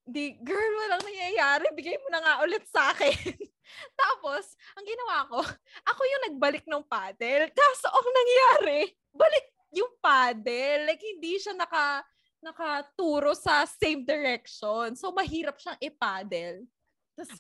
[0.02, 1.70] di, girl, walang nangyayari.
[1.78, 3.14] Bigay mo na nga ulit sa akin.
[4.02, 5.40] Tapos, ang ginawa ko,
[5.94, 7.54] ako yung nagbalik ng paddle.
[7.54, 9.46] Kaso, ang nangyari, balik
[9.76, 10.90] yung paddle.
[10.90, 12.02] Like, hindi siya naka,
[12.42, 14.98] nakaturo sa same direction.
[14.98, 16.66] So, mahirap siyang i-paddle.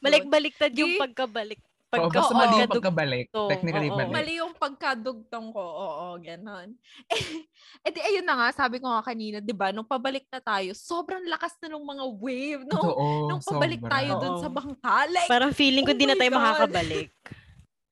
[0.01, 1.61] Balik-baliktad yung pagkabalik.
[1.87, 2.39] Oo, Pagka, basta Oo.
[2.43, 3.27] mali yung pagkabalik.
[3.31, 3.95] Oo, Technically oo.
[3.95, 4.11] mali.
[4.11, 5.63] Mali yung pagkadugtong ko.
[5.63, 6.75] Oo, ganon.
[7.07, 7.15] Eh,
[7.87, 10.75] eh di, ayun na nga, sabi ko nga kanina, di ba, nung pabalik na tayo,
[10.75, 12.61] sobrang lakas na nung mga wave.
[12.67, 13.93] Nung, Totoo, nung pabalik sobra.
[13.95, 14.43] tayo dun Oo.
[14.43, 14.97] sa bangka.
[15.07, 16.37] Like, Parang feeling ko Oh di na tayo God.
[16.43, 17.09] makakabalik.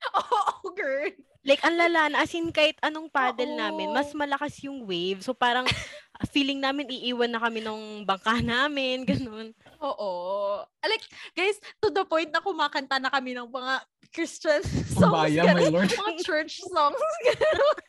[0.19, 1.11] oh, girl.
[1.45, 2.17] Like, ang lala na.
[2.27, 4.19] As in, kahit anong paddle namin, mas Oo.
[4.19, 5.23] malakas yung wave.
[5.23, 5.63] So, parang
[6.31, 9.03] feeling namin iiwan na kami nung bangka namin.
[9.03, 9.51] Ganun.
[9.83, 10.11] Oo.
[10.85, 11.05] Like,
[11.35, 13.73] guys, to the point na kumakanta na kami ng mga
[14.15, 14.63] Christian
[14.95, 14.95] songs.
[14.95, 15.91] Kumbaya, my lord.
[15.91, 17.03] Mga church songs.
[17.27, 17.79] ganun.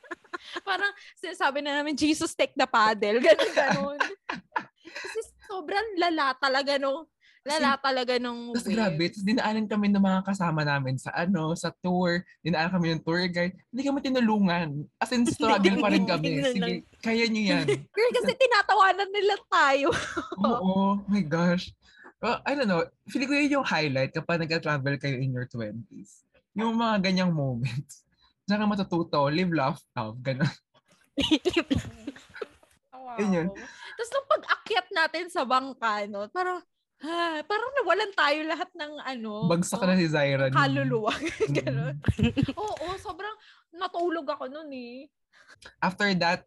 [0.63, 3.23] Parang sinasabi na namin, Jesus take the paddle.
[3.23, 3.99] Ganun, ganun.
[4.87, 7.07] Kasi sobrang lala talaga nung
[7.47, 11.71] lala talaga nung Tapos grabe, tapos dinaanan kami ng mga kasama namin sa ano, sa
[11.71, 12.27] tour.
[12.43, 13.55] Dinaanan kami ng tour guide.
[13.71, 14.69] Hindi kami tinulungan.
[14.99, 16.43] As in, struggle pa rin kami.
[16.43, 17.67] Sige, kaya nyo yan.
[17.95, 19.89] Girl, kasi tinatawanan nila tayo.
[20.43, 21.71] Oo, oh my gosh.
[22.19, 22.83] Well, I don't know.
[23.07, 26.27] Feeling ko yun yung highlight kapag nag-travel kayo in your 20s.
[26.59, 28.03] Yung mga ganyang moments.
[28.49, 30.55] Diyan ka matututo, live, laugh, love, gano'n.
[33.07, 33.23] Wow.
[33.23, 33.49] Yun yun.
[33.97, 36.61] Tapos nung pag-akyat natin sa bangka, no, parang,
[37.05, 39.33] ah, parang nawalan tayo lahat ng ano.
[39.51, 40.49] Bagsak no, na si Zyra.
[40.49, 41.13] kaluluwa.
[41.61, 41.97] Ganon.
[42.61, 43.37] Oo, sobrang
[43.75, 45.11] natulog ako nun eh.
[45.81, 46.45] After that,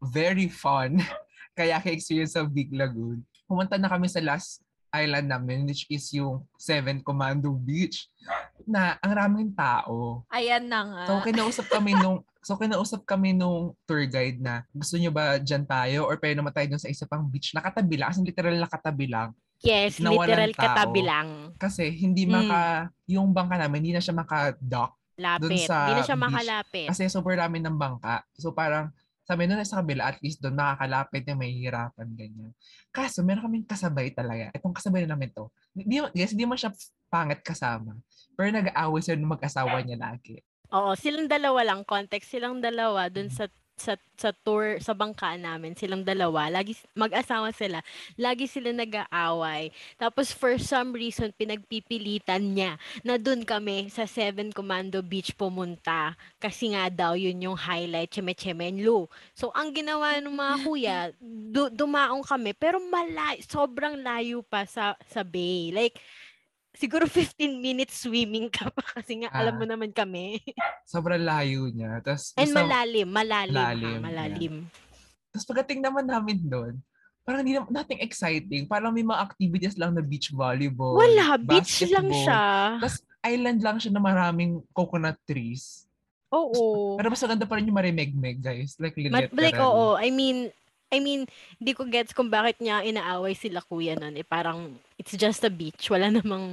[0.00, 1.00] very fun
[1.58, 3.20] kayaking experience sa Big Lagoon.
[3.44, 8.12] Pumunta na kami sa last island namin, which is yung Seven Commando Beach.
[8.60, 10.22] gitna, ang raming tao.
[10.28, 11.02] Ayan na nga.
[11.08, 15.62] So, kinausap kami nung So, kinausap kami nung tour guide na gusto nyo ba dyan
[15.62, 17.54] tayo or pwede naman tayo dun sa isa pang beach.
[17.54, 18.10] Nakatabi lang.
[18.10, 19.30] Kasi literal nakatabi lang.
[19.62, 21.54] Yes, na literal katabi lang.
[21.56, 22.32] Kasi hindi Mm.
[22.34, 22.60] maka,
[23.06, 24.98] yung bangka namin, hindi na siya maka-dock.
[25.14, 25.70] Lapit.
[25.70, 26.26] Hindi na siya beach.
[26.26, 26.86] makalapit.
[26.90, 28.26] Kasi sobrang dami ng bangka.
[28.34, 28.90] So parang,
[29.22, 32.50] sabi nung sa kabila, at least doon makakalapit yung may hirapan, ganyan.
[32.90, 34.50] Kaso, meron kaming kasabay talaga.
[34.50, 35.46] Itong kasabay na namin to.
[35.70, 36.74] Di, guys, di mo siya
[37.06, 37.94] pangit kasama.
[38.34, 40.42] Pero nag-aaway sila ng mag-asawa niya lagi.
[40.74, 41.86] Oo, silang dalawa lang.
[41.86, 43.36] Context, silang dalawa dun Mm.
[43.36, 43.44] sa
[43.82, 46.46] sa sa tour sa bangka namin silang dalawa.
[46.46, 47.82] Lagi mag-asawa sila.
[48.14, 49.74] Lagi sila nag-aaway.
[49.98, 56.14] Tapos for some reason pinagpipilitan niya na dun kami sa Seven Commando Beach pumunta.
[56.38, 62.22] Kasi nga daw yun yung highlight Cheme-Chemenlu so ang ginawa ng mga kuya du- dumaong
[62.22, 65.72] kami pero malay sobrang layo pa sa sa bay.
[65.74, 65.96] Like
[66.72, 69.70] siguro 15 minutes swimming ka pa kasi nga alam mo Ah.
[69.76, 70.40] naman kami
[70.82, 72.00] Sobrang layo niya.
[72.00, 74.02] Tapos, And malalim, malalim, Malalim, ha, yeah.
[74.02, 74.54] malalim.
[75.30, 76.74] Tapos pagdating naman namin doon,
[77.22, 78.66] parang hindi nothing exciting.
[78.66, 80.98] Parang may mga activities lang na beach volleyball.
[80.98, 82.76] Wala, beach lang siya.
[82.76, 85.86] Tapos island lang siya na maraming coconut trees.
[86.28, 86.96] Oo.
[86.96, 88.76] Pero mas maganda pa rin yung marimegmeg, guys.
[88.76, 90.48] Like, Mat- like, oo, I mean,
[90.92, 91.24] I mean,
[91.56, 94.12] hindi ko gets kung bakit niya inaaway sila kuya nun.
[94.12, 95.88] Eh, parang, it's just a beach.
[95.88, 96.44] Wala namang,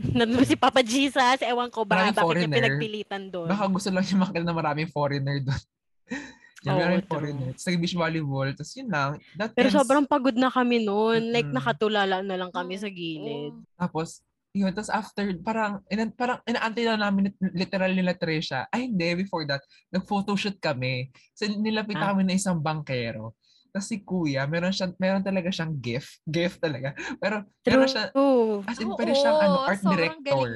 [0.16, 2.56] nandun si Papa Jesus, ewan ko ba, Maraming bakit niya foreigner.
[2.56, 3.48] pinagpilitan doon.
[3.52, 5.62] Baka gusto lang niya makita na maraming foreigner doon.
[6.64, 7.50] Yung Oo, maraming foreigner.
[7.52, 8.48] Tapos beach volleyball.
[8.52, 9.10] Tapos yun lang.
[9.36, 11.32] That Pero ends- sobrang pagod na kami noon.
[11.32, 11.56] Like, Mm-mm.
[11.56, 13.56] nakatulala na lang kami sa gilid.
[13.76, 18.66] Tapos, yun, tapos after, parang, ina, parang inaantay lang namin lit- literal nila Trisha.
[18.74, 19.62] Ay, hindi, before that,
[19.94, 21.08] nag-photoshoot kami.
[21.38, 22.10] So, nilapit Ah.
[22.10, 23.38] kami na isang bangkero.
[23.70, 26.18] Tapos si Kuya, meron, siya, meron talaga siyang gift.
[26.26, 26.90] Gift talaga.
[27.22, 28.66] Pero, meron siya, True.
[28.66, 30.48] as in, pwede siyang ano, art sobrang director.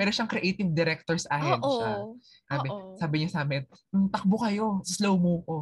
[0.00, 1.88] Pero siyang creative director sa ahensya.
[2.08, 2.16] Oo.
[2.48, 2.96] Sabi, Oo.
[2.96, 5.56] sabi niya sa amin, "Mm, takbo kayo, slow mo ko.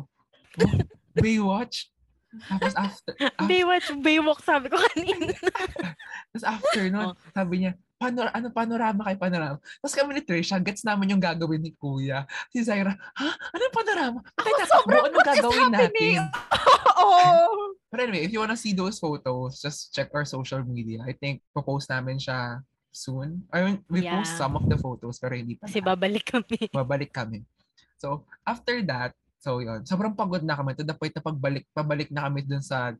[0.63, 0.73] Oh,
[1.19, 1.91] Baywatch.
[2.33, 5.37] Tapos after, af- Baywatch, Baywalk sabi ko kanina.
[6.33, 7.15] tapos after nun, Oh.
[7.31, 9.63] sabi niya, Panor ano panorama kay panorama.
[9.79, 12.27] Tapos kami ni Trisha, gets namin yung gagawin ni Kuya.
[12.51, 13.31] Si Zaira, ha?
[13.31, 14.19] Ano panorama?
[14.35, 14.75] Bakit tatakbo?
[14.75, 16.19] sobrang Ano gagawin happening.
[16.19, 16.27] natin?
[17.07, 17.31] Oo.
[17.87, 21.07] But anyway, if you wanna see those photos, just check our social media.
[21.07, 23.47] I think, popost namin siya soon.
[23.55, 24.41] I mean, we post Yeah.
[24.41, 26.59] some of the photos, pero hindi pa Kasi babalik kami.
[26.75, 27.47] babalik kami.
[28.03, 32.09] So, after that, so yun, sobrang pagod na kami to the point na pagbalik, pabalik
[32.15, 32.95] na kami dun sa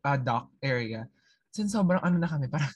[0.00, 1.04] uh, dock area.
[1.52, 2.72] Since sobrang ano na kami, parang,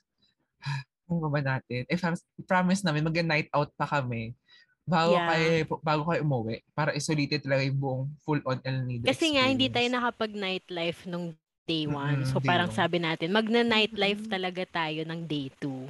[1.09, 1.88] ano ba natin?
[1.88, 2.05] If
[2.45, 4.36] promise namin, mag-night out pa kami
[4.82, 5.30] bago Yeah.
[5.30, 9.70] kayo bago kayo umuwi para isolited talaga yung buong full-on El Nido Kasi nga, hindi
[9.70, 9.95] tayo experience.
[9.95, 11.26] nakapag-nightlife nung
[11.62, 12.26] day one.
[12.26, 12.76] Mm-mm, So, day parang one.
[12.76, 14.32] sabi natin, magna-nightlife Mm-mm.
[14.34, 15.86] talaga tayo ng day two.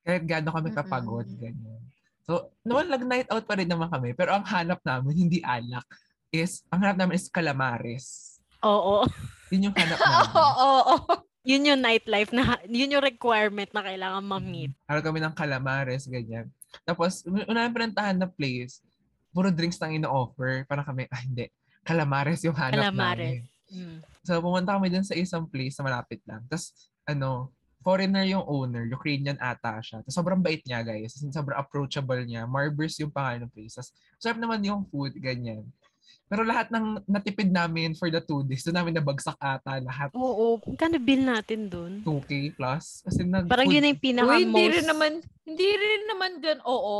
[0.00, 1.42] Kahit gaano kami kapagod, Mm-mm.
[1.42, 1.82] ganyan.
[2.22, 4.14] So, naman nag-night out pa rin naman kami.
[4.14, 5.86] Pero ang hanap namin, hindi alak,
[6.40, 8.04] is, ang hanap namin is calamares.
[8.60, 9.06] Oo.
[9.48, 10.32] Yun yung hanap namin.
[10.34, 10.66] Oo.
[10.82, 10.94] oo.
[11.46, 14.74] Yun yung nightlife na, yun yung requirement na kailangan ma-meet.
[14.90, 16.50] Harap kami ng calamares, ganyan.
[16.82, 18.82] Tapos, una namin pinuntahan na place,
[19.30, 20.66] puro drinks lang ino-offer.
[20.66, 21.46] Parang kami, ah hindi,
[21.86, 23.46] calamares yung hanap Calamares.
[23.46, 23.54] namin.
[23.70, 23.98] Mm.
[24.26, 26.42] So, pumunta kami dun sa isang place na malapit lang.
[26.50, 27.54] Tapos, ano,
[27.86, 30.02] foreigner yung owner, Ukrainian ata siya.
[30.02, 31.14] Tapos, sobrang bait niya, guys.
[31.14, 32.42] Sobrang approachable niya.
[32.50, 33.78] Marbers yung pangalan ng place.
[33.78, 35.62] Tapos, sarap naman yung food, ganyan.
[36.26, 40.10] Pero lahat ng natipid namin for the two days, doon namin nabagsak ata lahat.
[40.12, 40.58] Oo.
[40.74, 42.02] Kano bill natin dun?
[42.02, 43.06] 2K plus.
[43.06, 44.74] As in, nag Parang yun yung pinaka Uy, hindi most...
[44.74, 45.12] rin naman,
[45.44, 46.98] hindi rin naman gan, oo.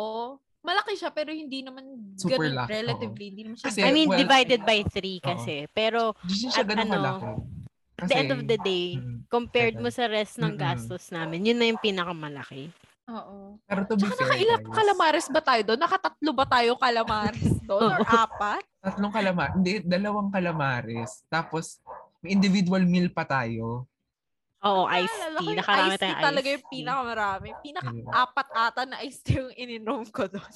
[0.63, 2.75] Malaki siya, pero hindi naman Super ganun, laki, oo.
[2.75, 3.25] relatively.
[3.31, 5.27] Hindi naman siya Kasi, I mean, well, divided by three Oo.
[5.27, 5.57] kasi.
[5.71, 7.33] Pero, Hindi siya At ganun ano, kalaki.
[7.97, 9.19] at the end of the day, Mm.
[9.27, 10.61] compared mo sa rest ng Mm-mm.
[10.61, 12.71] gastos namin, yun na yung pinakamalaki.
[13.07, 13.63] Oo.
[13.63, 15.81] Pero to be Tsaka fair, nakailan guys, calamares ba tayo doon?
[15.81, 17.91] Nakatatlo ba tayo calamares doon?
[17.95, 18.63] Or apat?
[18.83, 21.27] tatlong kalamar, hindi, dalawang calamares.
[21.27, 21.83] Tapos,
[22.23, 23.87] may individual meal pa tayo.
[24.63, 25.59] Oo, iced Naalala ko tea.
[25.59, 27.51] Nakarami iced tea tayong talaga iced yung pinakamarami.
[27.63, 30.53] Pinaka-apat ata na iced tea yung ininom ko doon.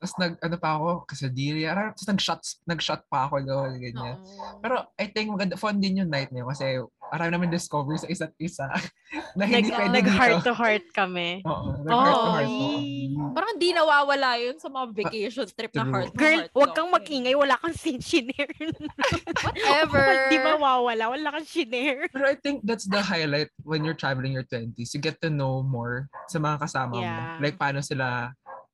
[0.00, 1.92] Tapos nag, ano pa ako, quesadilla.
[1.92, 4.16] Tapos nag-shot, nag-shot pa ako doon, ganyan.
[4.18, 4.58] Oo.
[4.62, 6.78] Pero I think maganda, fun din yung night niya kasi
[7.10, 8.70] marami namin discover sa isa't isa
[9.38, 11.42] na hindi Nag, pwede nag heart to heart kami.
[11.42, 12.48] Oo, nag heart to Oh, heart.
[12.48, 13.28] oo.
[13.30, 15.92] Parang di nawawala yun sa mga vacation trip na True.
[15.92, 17.34] heart to Girl, heart wag kang mag-ingay.
[17.34, 18.54] Wala kang sin shinare.
[19.44, 20.30] Whatever.
[20.30, 21.04] Di ba mawawala?
[21.10, 22.06] Wala kang shinare.
[22.10, 24.94] Pero I think that's the highlight when you're traveling your 20s.
[24.94, 27.02] You get to know more sa mga kasama mo.
[27.02, 27.38] Yeah.
[27.38, 28.30] Like paano sila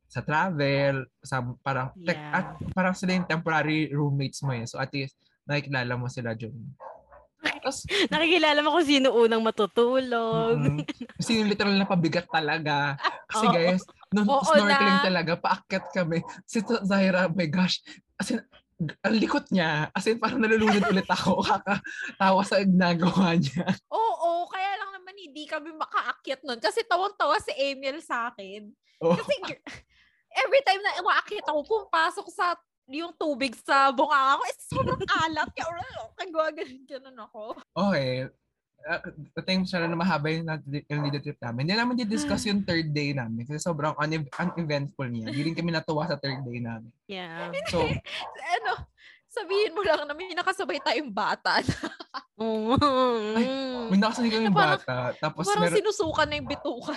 [0.07, 2.37] sa travel, sa parang tech, Yeah.
[2.37, 4.64] at parang sila yung temporary roommates mo eh.
[4.64, 6.55] So at least nakikilala mo sila dun.
[7.57, 10.57] Tapos, Nakikilala mo kung sino unang matutulog.
[10.57, 10.78] mm,
[11.16, 12.99] kasi yung literal na pabigat talaga.
[13.26, 13.55] Kasi Oo.
[13.55, 15.05] guys, Nung Oo snorkeling na.
[15.05, 16.22] talaga, paakyat kami.
[16.47, 17.82] Si Zaira, oh my gosh,
[18.16, 18.38] as in,
[19.03, 19.90] ang likot niya.
[19.90, 21.42] As in, parang nalulunod ulit ako.
[21.42, 23.66] Kakatawa sa ginagawa niya.
[23.90, 26.62] Oo, kaya lang naman hindi kami makaakyat nun.
[26.62, 28.70] Kasi tawang-tawa si Emil sa akin.
[29.03, 29.12] Oh.
[29.12, 29.34] Kasi
[30.36, 32.55] every time na umaakyat ako, pumapasok sa
[32.91, 35.49] yung tubig sa bunganga ko, eh, sobrang alat.
[35.51, 37.43] Kaya, oh, kagawa ganun, ganun ako.
[37.74, 38.30] Okay.
[38.87, 39.03] Uh,
[39.34, 40.47] I think siya na mahaba yung
[40.87, 41.66] yung leader trip namin.
[41.66, 45.26] Hindi namin di-discuss yung third day namin kasi sobrang une- uneventful niya.
[45.26, 46.95] Hindi rin kami natuwa sa third day namin.
[47.11, 47.51] Yeah.
[47.66, 47.82] So,
[48.55, 48.87] Ano,
[49.26, 51.59] sabihin mo lang na may nakasabay tayong bata.
[52.37, 53.89] Mm.
[53.89, 54.97] may nakasunod kami Parang- bata.
[55.16, 56.95] Tapos Parang meron, sinusukan na yung bituka.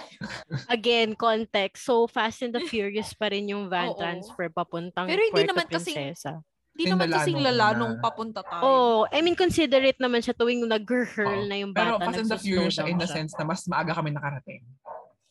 [0.68, 1.88] Again, context.
[1.88, 3.96] So, Fast and the Furious pa rin yung van Oo.
[3.96, 6.44] transfer papuntang Pero hindi Puerto naman kasing- Princesa.
[6.70, 8.62] Hindi Yung naman kasing lalo lala na- nung papunta tayo.
[8.62, 11.48] Oh, I mean, considerate naman siya tuwing nag-hurl Oo.
[11.48, 12.08] na yung pero bata.
[12.08, 14.64] Fast and the Furious siya in the sense na mas maaga kami nakarating.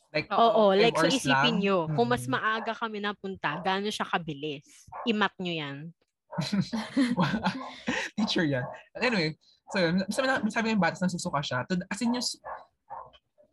[0.09, 0.41] Like, Oo.
[0.41, 1.61] Oo, five like so isipin lang.
[1.61, 2.33] nyo, kung mas Mm.
[2.33, 4.65] maaga kami napunta, gaano siya kabilis.
[5.05, 5.77] I-map nyo yan.
[8.17, 8.65] Teacher yan.
[8.95, 9.37] Anyway,
[9.69, 11.59] so yun, sabi, na, sabi ng bata, nasusuka siya.
[11.65, 12.27] To, as in yung,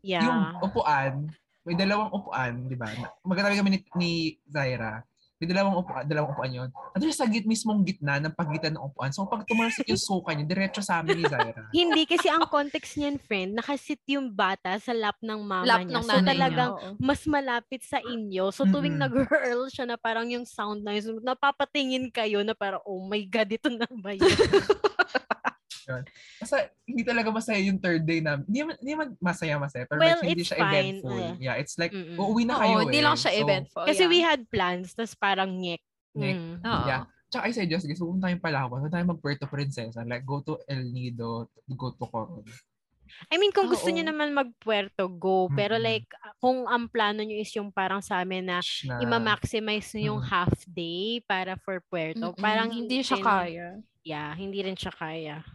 [0.01, 0.22] Yeah.
[0.22, 2.86] yung upuan, may dalawang upuan, di ba?
[3.22, 4.11] Magkatabi kami ni, ni
[4.45, 5.01] Zaira.
[5.36, 6.70] May dalawang upuan, dalawang upuan yun.
[6.95, 9.09] Siya sa git, mismong gitna ng pagitan ng upuan.
[9.09, 11.66] So pag tumalsik yung suka niya, diretso sa amin ni Zaira.
[11.74, 15.97] Hindi kasi ang context niyan, friend, nakasit yung bata sa lap ng mama Lap niya.
[15.97, 16.89] ng So talagang niya.
[17.01, 18.53] mas malapit sa inyo.
[18.53, 19.09] So tuwing Mm-mm.
[19.09, 23.49] nag-hurl siya na parang yung sound na yun, napapatingin kayo na parang, oh my God,
[23.49, 24.22] ito na ba yun?
[26.39, 28.43] Kasi hindi talaga masaya yung third day namin.
[28.45, 31.15] Hindi, man- hindi man masaya-masaya, pero Well, like, hindi siya fine, eventful.
[31.15, 31.33] eh.
[31.39, 32.17] Yeah, it's like, Mm-mm.
[32.17, 33.05] uuwi na Oo, kayo hindi eh.
[33.05, 33.86] lang siya So, eventful.
[33.86, 34.11] Kasi yeah.
[34.11, 35.81] we had plans, tas parang nyek.
[36.13, 36.38] Nyek.
[36.38, 36.55] Mm.
[36.61, 36.86] Oo.
[36.86, 37.03] Yeah.
[37.25, 40.61] Tsaka I suggest guys, pupunta tayong Palawan, pupunta tayong mag Puerto Princesa, like go to
[40.65, 42.45] El Nido, go to Coron.
[43.29, 44.11] I mean, kung gusto niyo Oo.
[44.11, 45.45] naman mag-Puerto, go.
[45.47, 45.86] Pero Mm-mm.
[45.86, 50.21] like, kung ang plano niyo is yung parang sa amin na Na, i-maximize niyo yung
[50.21, 50.29] Mm.
[50.29, 53.77] half day para for Puerto, Mm-mm, parang hindi siya kaya.
[54.01, 55.45] Yeah, hindi rin siya kaya.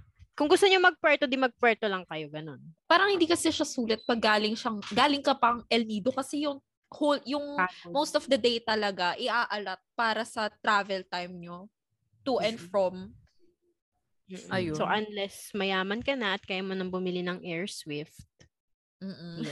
[0.41, 2.57] Kung gusto niyo mag-Puerto, di mag-Puerto lang kayo, ganun.
[2.89, 6.57] Parang hindi kasi siya sulit pag galing siyang galing ka pang El Nido kasi yung
[6.89, 7.61] whole yung
[7.93, 11.69] most of the day talaga iaalat para sa travel time nyo
[12.25, 13.13] to and from.
[14.49, 14.81] Ayun.
[14.81, 18.25] So, unless mayaman ka na at kaya mo nang bumili ng Air Swift.
[19.05, 19.45] Eh,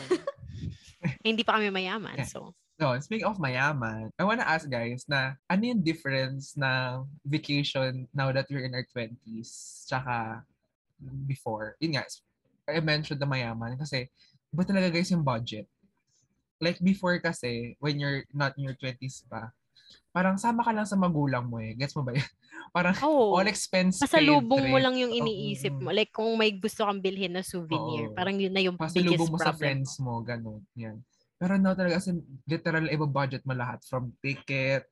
[1.28, 2.32] hindi pa kami mayaman, Yeah.
[2.32, 2.57] so.
[2.78, 8.32] No, speaking of mayaman, I wanna ask guys na ano yung difference ng vacation now
[8.32, 10.47] that we're in our 20s tsaka
[11.01, 11.79] before.
[11.79, 12.05] Yun nga,
[12.69, 14.11] I mentioned the mayaman kasi
[14.53, 15.65] iba talaga guys yung budget.
[16.59, 19.55] Like before kasi, when you're not in your 20s pa,
[20.11, 21.79] parang sama ka lang sa magulang mo eh.
[21.79, 22.27] Gets mo ba yun?
[22.69, 25.89] Parang Oh, all expense paid pasalubong mo lang yung iniisip mo.
[25.89, 28.17] Like, kung may gusto kang bilhin na souvenir, Oo.
[28.19, 29.61] parang yun na yung pasalubong biggest mo sa problem.
[29.65, 30.61] friends mo, ganun.
[30.77, 31.01] Yan.
[31.41, 33.81] Pero now talaga, as in, literal, iba budget mo lahat.
[33.89, 34.85] From ticket,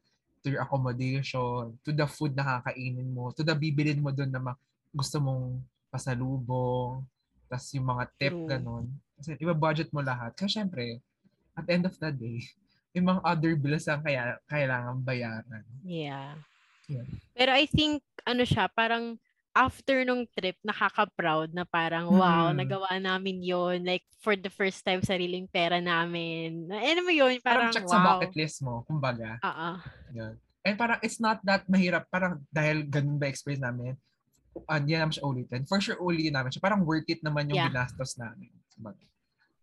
[0.46, 4.38] to your accommodation, to the food na kakainin mo, to the bibilin mo doon na
[4.38, 4.60] ma-
[4.94, 5.58] gusto mong
[5.96, 7.02] pasalubong,
[7.48, 8.46] tas yung mga tip, True.
[8.46, 8.84] ganun.
[9.16, 10.36] Kasi iba budget mo lahat.
[10.36, 11.00] Kaya syempre,
[11.56, 12.44] at the end of the day,
[12.94, 15.64] yung mga other bills ang kaya, kailangan bayaran.
[15.82, 16.36] Yeah.
[16.86, 17.08] Yeah.
[17.34, 19.18] Pero I think, ano siya, parang
[19.56, 22.60] after nung trip, nakaka-proud na parang, wow, Mm.
[22.60, 26.68] nagawa namin yon Like, for the first time, sariling pera namin.
[26.68, 27.40] Na- Ano mo yun?
[27.40, 28.06] Parang, Parang, check sa wow.
[28.20, 29.40] bucket list mo, kumbaga.
[29.40, 29.70] Oo.
[30.12, 30.34] Yun.
[30.60, 32.10] And parang it's not that mahirap.
[32.10, 33.94] Parang dahil ganun ba experience namin,
[34.62, 35.62] uh, hindi naman siya ulitin.
[35.64, 36.64] For sure, ulitin namin siya.
[36.64, 37.68] Parang worth it naman yung Yeah.
[37.68, 38.48] ginastos namin.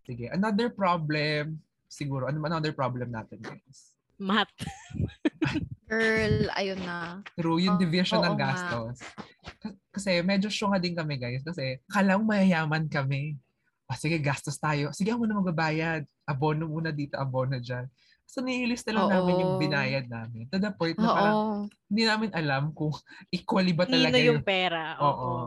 [0.04, 0.28] Sige.
[0.30, 3.96] Another problem, siguro, ano another problem natin, guys?
[4.20, 4.52] Math.
[5.90, 7.22] Girl, ayun na.
[7.38, 8.50] Through yung Oh, division ng oo nga.
[8.52, 8.98] gastos.
[9.62, 11.42] K- Kasi medyo syunga din kami, guys.
[11.42, 13.38] Kasi kalang mayayaman kami.
[13.86, 14.90] O sige, gastos tayo.
[14.92, 16.02] Sige, ako muna magbabayad.
[16.26, 17.86] Abono muna dito, abono dyan.
[18.34, 19.62] So, nililista lang namin yung Oo.
[19.62, 20.50] binayad namin.
[20.50, 21.54] To the point na parang Oo.
[21.86, 22.90] hindi namin alam kung
[23.38, 24.98] equally ba talaga Nino yung pera.
[24.98, 25.06] Oo.
[25.06, 25.38] Oo.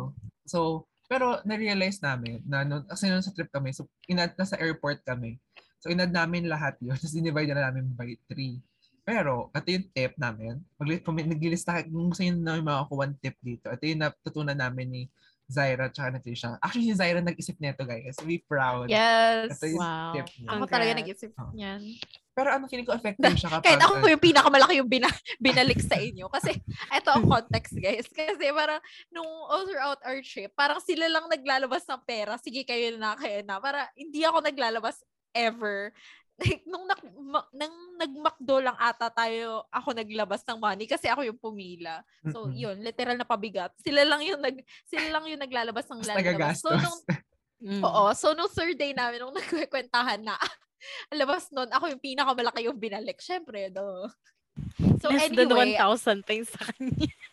[0.47, 4.55] So, pero na-realize namin na nung, kasi nung sa trip kami, so inad na sa
[4.63, 5.35] airport kami.
[5.83, 6.95] So, inad namin lahat yun.
[7.03, 8.63] Tapos dinivide na namin by three.
[9.03, 10.63] Pero, ito yung tip namin.
[11.03, 14.87] Kung may naglilista, kung gusto nyo na makakuha ng tip dito, ito yung natutunan namin
[14.91, 15.03] ni
[15.47, 16.59] Zaira at ni Trisha.
[16.59, 18.19] Actually, si Zaira nag-isip nito, guys.
[18.27, 18.91] Be proud.
[18.91, 19.55] Yes.
[19.55, 20.13] Ito yung Wow.
[20.19, 20.49] tip niya.
[20.51, 21.53] Ako talaga nag-isip Oo.
[21.55, 21.81] niyan.
[22.37, 23.65] Pero ano, feeling ko effective siya kapag...
[23.65, 26.27] Kahit ako po yung pinakamalaki yung bina- binalik sa inyo.
[26.29, 26.53] Kasi,
[26.93, 28.05] ito ang context, guys.
[28.11, 32.35] Kasi parang, nung all throughout our trip, parang sila lang naglalabas ng pera.
[32.43, 33.57] Sige, kayo na, kayo na.
[33.63, 35.01] Para hindi ako naglalabas
[35.33, 35.95] ever.
[36.37, 41.25] Like, nung, nag, ma- nang nag-McDo lang ata tayo, ako naglabas ng money kasi ako
[41.25, 42.05] yung pumila.
[42.29, 43.73] So, yun, literal na pabigat.
[43.81, 46.61] Sila lang yung nag sila lang yung naglalabas ng Tapos lalabas.
[46.61, 47.01] So, nung,
[47.57, 47.81] Mm.
[47.81, 48.13] Oo.
[48.13, 50.37] So, nung third day namin, nung nagkwentahan na,
[51.21, 53.17] labas nun, ako yung pinakamalaki yung binalik.
[53.17, 54.07] Siyempre, do.
[55.01, 57.09] So Less than anyway, 1,000 pa sa kanya.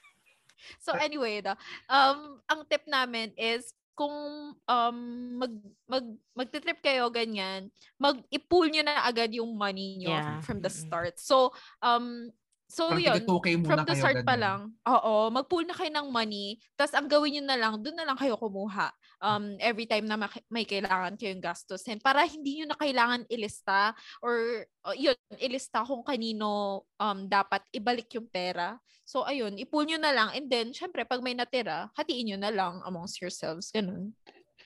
[0.79, 1.59] So anyway, the,
[1.91, 4.13] um, ang tip namin is kung
[4.57, 4.97] um,
[5.37, 5.53] mag,
[5.85, 7.69] mag, magte-trip kayo ganyan,
[8.01, 10.41] mag-i-pool nyo na agad yung money nyo Yeah.
[10.41, 11.17] from the start.
[11.21, 12.29] So, um,
[12.67, 14.39] so Parang yun, tiga 2K muna from the start pa ganyan.
[14.39, 18.05] lang, oo, mag-pool na kayo ng money, tapos ang gawin nyo na lang, doon na
[18.09, 18.89] lang kayo kumuha
[19.24, 20.19] um, every time na
[20.51, 26.03] may kailangan kayong gastusin para hindi nyo na kailangan ilista or uh, yun, ilista kung
[26.03, 28.76] kanino um, dapat ibalik yung pera.
[29.07, 32.51] So, ayun, ipool nyo na lang and then, syempre, pag may natira, hatiin nyo na
[32.51, 33.71] lang amongst yourselves.
[33.71, 34.11] Ganun.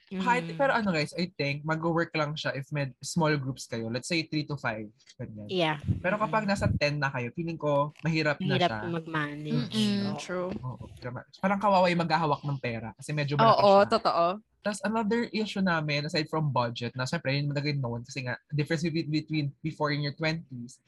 [0.08, 0.56] Kahit, Mm.
[0.56, 3.92] pero ano guys, I think mag-work lang siya if med small groups kayo.
[3.92, 4.88] Let's say 3 to 5.
[5.20, 5.48] Ganyan.
[5.52, 5.78] Yeah.
[6.00, 8.88] Pero kapag nasa 10 na kayo, feeling ko mahirap na Hirap siya.
[8.88, 9.76] mag-manage.
[9.76, 10.18] Mm-mm, Oo.
[10.18, 10.50] true.
[10.56, 11.28] Oo, tama.
[11.38, 13.92] Parang kawawa yung maghahawak ng pera kasi medyo malaki Oo, siya.
[13.92, 14.26] totoo.
[14.64, 18.84] Tapos another issue namin, aside from budget, na syempre yun naging known kasi nga, difference
[18.84, 20.80] between, between before in your 20s,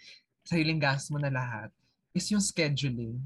[0.41, 1.67] sariling gas mo na lahat,
[2.11, 3.19] is yung scheduling.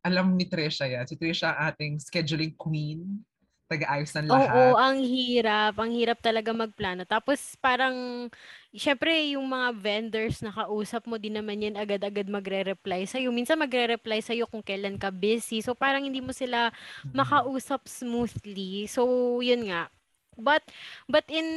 [0.00, 1.04] Alam ni Trisha yan.
[1.04, 3.22] Si Trisha ang ating scheduling queen.
[3.72, 4.52] Taga-ayos ng lahat.
[4.52, 5.74] Oo, ang hirap.
[5.80, 7.08] Ang hirap talaga magplano.
[7.08, 8.28] Tapos parang,
[8.76, 13.32] syempre yung mga vendors na kausap mo, din naman yan agad-agad magre-reply sa'yo.
[13.32, 15.64] Minsan magre-reply sa'yo kung kailan ka busy.
[15.64, 16.68] So parang hindi mo sila
[17.16, 18.84] makausap smoothly.
[18.92, 19.88] So, yun nga.
[20.36, 20.64] But,
[21.08, 21.48] but in,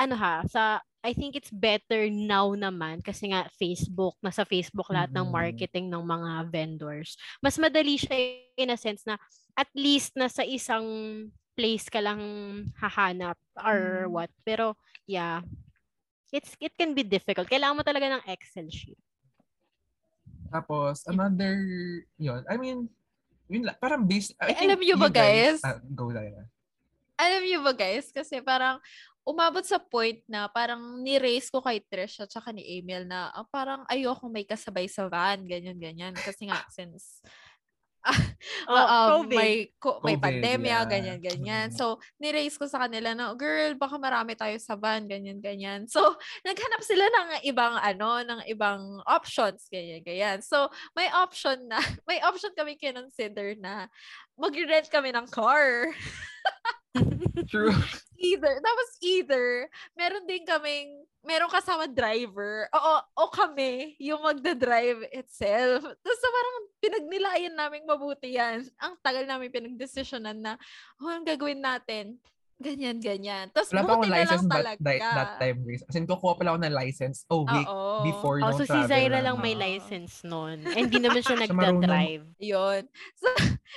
[0.00, 5.14] ano ha, sa, I think it's better now naman kasi nga Facebook, nasa Facebook lahat
[5.14, 7.14] ng marketing ng mga vendors.
[7.38, 9.14] Mas madali siya in a sense na
[9.58, 10.86] at least nasa isang
[11.58, 12.22] place ka lang
[12.78, 14.14] hahanap or Mm.
[14.14, 14.30] what.
[14.46, 14.78] Pero,
[15.10, 15.42] yeah,
[16.30, 17.50] it's it can be difficult.
[17.50, 19.00] Kailangan mo talaga ng Excel sheet.
[20.48, 21.58] Tapos, another,
[22.16, 22.86] yun, I mean,
[23.50, 25.60] yun lang, parang based, I Eh, think alam niyo ba, you guys, guys?
[25.66, 26.46] ah, go Diana.
[27.18, 28.78] Alam niyo ba guys, kasi parang
[29.26, 33.44] umabot sa point na parang ni-raise ko kay Trish at saka ni Emil na ah,
[33.44, 36.14] parang ayoko may kasabay sa van, ganyan-ganyan.
[36.14, 37.20] Kasi nga, since
[38.68, 39.38] Oh, um, COVID.
[39.38, 40.88] may, ko, may COVID, pandemya, yeah.
[40.88, 41.66] ganyan-ganyan.
[41.72, 41.76] Mm.
[41.76, 45.88] So, ni-raise ko sa kanila na, girl, baka marami tayo sa van, ganyan-ganyan.
[45.88, 46.00] So,
[46.48, 50.44] naghanap sila ng ibang, ano, ng ibang options, ganyan-ganyan.
[50.44, 53.88] So, may option na, may option kami kinonsider na
[54.36, 55.92] mag-rent kami ng car.
[57.50, 57.74] True.
[58.18, 62.78] either, tapos either, meron din kaming, meron kasama driver, o,
[63.14, 65.84] o kami, yung magda-drive itself.
[65.84, 68.66] Tapos parang pinagnilayan namin mabuti yan.
[68.80, 70.52] Ang tagal namin pinagdesisyonan na,
[70.98, 72.18] oh, ang gagawin natin?
[72.58, 73.54] Ganyan, ganyan.
[73.54, 74.80] Tapos Wala pa akong buti na lang license that, talaga.
[74.82, 75.82] that, that time, Grace.
[75.86, 78.02] As in, kukuha pala ako ng license a week Oo.
[78.02, 80.66] before Oh, nung so si travel Zaira lang may license nun.
[80.66, 82.26] And hindi naman siya nagda-drive.
[82.42, 82.82] Yun.
[83.14, 83.28] So,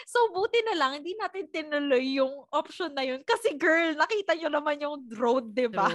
[0.10, 3.22] so, buti na lang, hindi natin tinuloy yung option na yun.
[3.22, 5.86] Kasi girl, nakita nyo naman yung road, di ba?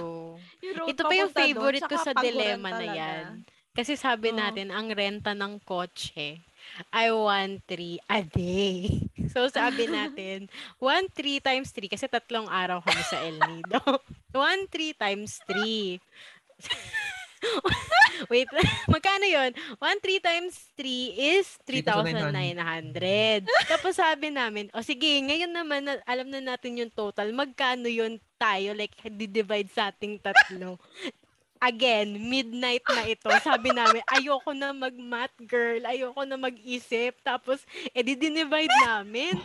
[0.89, 3.23] Ito pa yung papunta doon, favorite ko sa dilemma na yan.
[3.75, 4.39] Kasi sabi Oo.
[4.39, 6.39] natin, ang renta ng kotse
[6.93, 9.01] ay 1.3 a day.
[9.37, 10.47] So sabi natin,
[10.79, 13.83] 1.3 times 3, kasi tatlong araw kami sa El Nido.
[14.33, 15.99] 1.3 times 3.
[18.31, 18.49] Wait,
[18.89, 19.51] magkano yun?
[19.77, 23.45] 1.3 times 3 is 3,900.
[23.69, 27.29] Tapos sabi namin, o sige, ngayon naman, na, alam na natin yung total.
[27.35, 28.73] Magkano yun tayo?
[28.73, 30.81] Like, di-divide sa ating tatlo.
[31.57, 33.29] Again, midnight na ito.
[33.41, 35.81] Sabi namin, ayoko na mag-math, girl.
[35.83, 37.17] Ayoko na mag-isip.
[37.21, 39.37] Tapos, edi dinivide namin.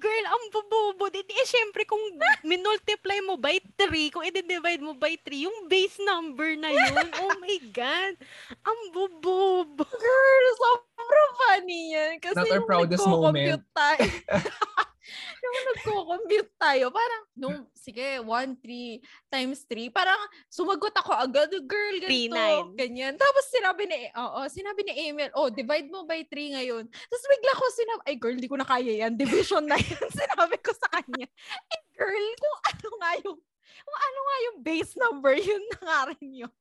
[0.00, 1.12] Girl, ang bububo.
[1.12, 2.00] Di, eh, syempre, kung
[2.40, 7.06] minultiply mo by 3, kung i-divide mo by 3, yung base number na yun.
[7.20, 8.16] Oh my God.
[8.64, 9.84] Ang bububo.
[9.84, 12.14] Girl, sobrang funny yan.
[12.16, 13.60] Kasi Not our proudest moment.
[13.76, 14.08] tayo,
[15.42, 21.96] nung nagko-compute tayo, parang, nung, sige, 1, 3 times 3, parang sumagot ako agad, girl,
[22.00, 22.68] ganito, nine.
[22.76, 23.14] ganyan.
[23.16, 26.84] Tapos sinabi ni, oo, sinabi ni Emil, oh, divide mo by 3 ngayon.
[26.88, 30.08] Tapos bigla ko sinabi, ay girl, hindi ko na kaya yan, division na yan.
[30.20, 31.26] sinabi ko sa kanya,
[31.72, 33.38] eh girl, kung ano nga yung,
[33.84, 36.54] kung ano nga yung base number, yun na nga rin yun.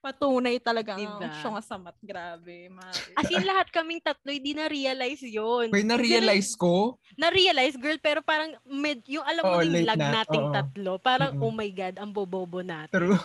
[0.00, 1.20] Patunay talaga Diba?
[1.20, 1.92] ang siya nga sa mat.
[2.00, 3.12] Grabe, Mari.
[3.12, 5.68] As in, lahat kaming tatlo, hindi na-realize yun.
[5.68, 10.24] Wait, na-realize ko, Na-realize, girl, pero parang, med, yung alam mo Oo, yung lag na.
[10.24, 10.54] nating Oo.
[10.56, 11.44] tatlo, parang, Mm-mm.
[11.44, 12.96] oh my God, ang bobobo natin.
[12.96, 13.20] true.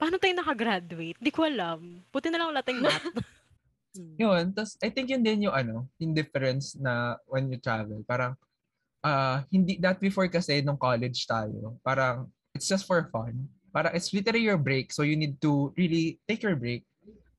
[0.00, 1.20] Paano tayo nakagraduate?
[1.20, 2.00] Di ko alam.
[2.08, 3.06] Buti na lang wala tayong math.
[3.92, 4.16] Hmm.
[4.16, 8.00] Yun, tas I think yun din yung ano, yung difference na when you travel.
[8.08, 8.32] Parang,
[9.04, 12.24] ah hindi, that before kasi nung college tayo, parang,
[12.56, 13.44] it's just for fun.
[13.72, 16.84] Parang, it's literally your break, so you need to really take your break.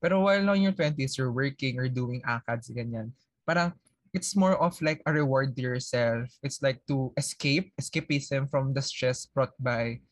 [0.02, 3.14] Pero while on your 20s, you're working or doing ACADS, ganyan.
[3.46, 3.72] Parang,
[4.12, 6.30] it's more of like a reward to yourself.
[6.42, 10.04] It's like to escape, escapism from the stress brought by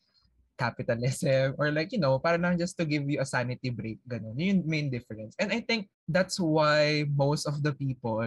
[0.57, 3.99] capitalism or like, you know, para lang just to give you a sanity break.
[4.07, 4.35] Ganun.
[4.35, 5.35] Yun main difference.
[5.39, 8.23] And I think that's why most of the people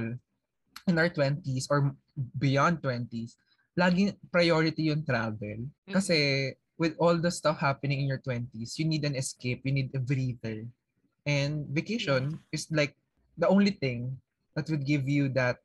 [0.86, 1.92] in our 20s or
[2.38, 3.36] beyond 20s,
[3.76, 5.68] laging priority yung travel.
[5.68, 5.92] Mm-hmm.
[5.92, 9.91] Kasi with all the stuff happening in your 20s, you need an escape, you need
[9.93, 10.64] a breather.
[11.24, 12.95] And vacation is like
[13.35, 14.16] the only thing
[14.55, 15.59] that would give you that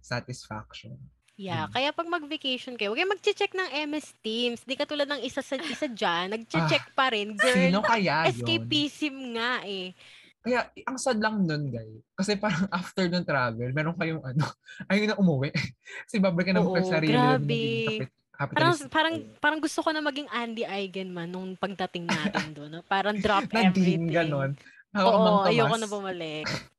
[0.00, 0.98] satisfaction.
[1.34, 1.72] Yeah, Mm.
[1.72, 4.58] kaya pag mag-vacation kayo, huwag kayo mag-check ng MS Teams.
[4.60, 7.38] Di katulad ng isa sa isa dyan, nag-check pa rin.
[7.38, 8.34] Girl, Sino kaya yun?
[8.34, 9.94] escapism nga eh.
[10.38, 12.02] Kaya ang sad lang nun, guys.
[12.12, 14.50] Kasi parang after ng travel, meron kayong ano,
[14.90, 15.54] ayun na umuwi.
[16.10, 17.14] Kasi babalik ka na Oo, sa sarili.
[17.14, 17.62] grabe.
[18.02, 22.70] kapit- Parang, parang, parang gusto ko na maging Andy Eigenman nung pagdating natin doon.
[22.78, 22.86] No?
[22.86, 24.06] Parang drop everything.
[24.06, 24.54] din, ganon.
[24.94, 26.46] Hawak Oo, ayoko na bumalik.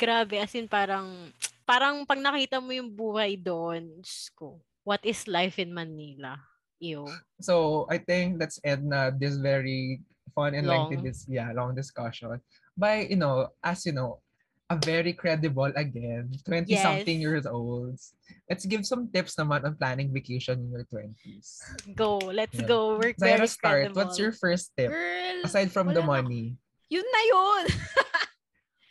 [0.00, 1.30] Grabe, as in parang,
[1.62, 4.02] parang pag nakita mo yung buhay doon,
[4.34, 6.34] ko, what is life in Manila?
[6.82, 7.06] Ew.
[7.38, 10.02] So, I think let's end na this very
[10.34, 11.06] fun and lengthy Long.
[11.06, 12.34] this yeah, long discussion
[12.78, 14.18] by, you know, as you know,
[14.68, 17.24] a very credible again, 20 something Yes.
[17.24, 18.12] years olds.
[18.48, 21.56] Let's give some tips naman on planning vacation in your 20s.
[21.96, 22.68] Go, let's Yeah.
[22.68, 23.00] go.
[23.00, 23.84] We're Zaira, very start.
[23.96, 24.20] What's credible.
[24.20, 24.92] your first tip?
[24.92, 26.44] Girl, Aside from the wala na- money.
[26.92, 27.64] yun na yun.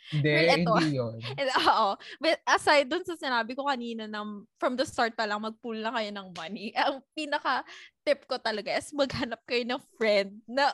[0.08, 0.32] Hindi,
[0.64, 0.72] eto.
[0.80, 1.20] hindi yun.
[1.36, 1.88] And, oo.
[2.16, 4.24] But aside dun sa sinabi ko kanina na
[4.56, 6.72] from the start pa lang, mag-pull na kayo ng money.
[6.80, 7.60] Ang pinaka
[8.08, 10.72] tip ko talaga is maghanap kayo ng friend na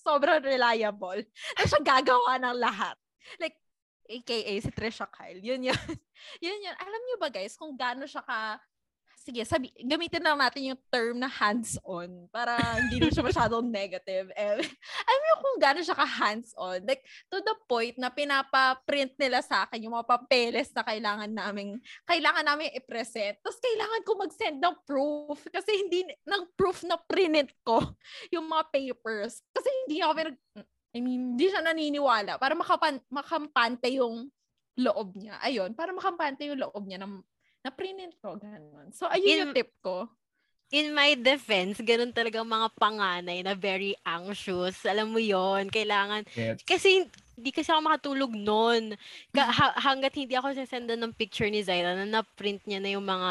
[0.00, 1.20] sobrang reliable.
[1.60, 2.96] Na siya gagawa ng lahat.
[3.36, 3.60] Like,
[4.08, 5.40] AKA si Trisha Kyle.
[5.40, 5.74] Yun yun.
[6.44, 6.76] yun yun.
[6.76, 8.60] Alam niyo ba guys, kung gaano siya ka
[9.24, 14.28] sige, sabi, gamitin lang natin yung term na hands-on para hindi naman siya masyadong negative.
[14.36, 14.60] Eh,
[15.08, 16.84] alam mo kung gaano siya ka hands-on.
[16.84, 17.00] Like,
[17.32, 22.44] to the point na pinapa-print nila sa akin yung mga papeles na kailangan namin kailangan
[22.44, 23.40] namin i-present.
[23.40, 27.80] Tapos kailangan ko mag-send ng proof kasi hindi ng proof na print ko
[28.28, 29.40] yung mga papers.
[29.56, 30.12] Kasi hindi ako
[30.94, 34.30] I mean, hindi siya naniniwala para makapan, makampante yung
[34.78, 35.38] loob niya.
[35.42, 37.10] Ayun, para makampante yung loob niya na,
[37.66, 38.38] na print ko.
[38.38, 38.94] Ganun.
[38.94, 40.06] So, ayun In- yung tip ko.
[40.72, 44.82] In my defense, ganun talaga mga panganay na very anxious.
[44.88, 46.66] Alam mo yon Kailangan Gets.
[46.66, 47.04] Kasi
[47.36, 48.98] hindi kasi ako makatulog noon.
[49.30, 53.06] Ka- ha- hanggat hindi ako sasendan ng picture ni Zaira na na-print niya na yung
[53.06, 53.30] mga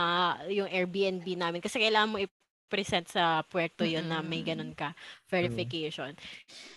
[0.55, 2.18] yung Airbnb namin kasi kailangan mo
[2.74, 4.97] i-present sa puerto yun na may ganun ka
[5.30, 6.17] verification.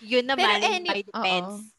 [0.05, 1.73] Yun naman any- by defense.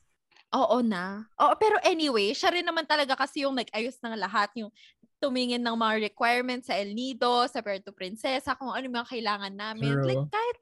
[0.50, 1.22] Oo na.
[1.38, 4.74] Oo, pero anyway, siya rin naman talaga kasi yung nag-ayos ng lahat, yung
[5.22, 9.54] tumingin ng mga requirements sa El Nido, sa Puerto Princesa, kung ano yung mga kailangan
[9.54, 9.94] namin.
[10.00, 10.08] True.
[10.08, 10.58] Like, kahit,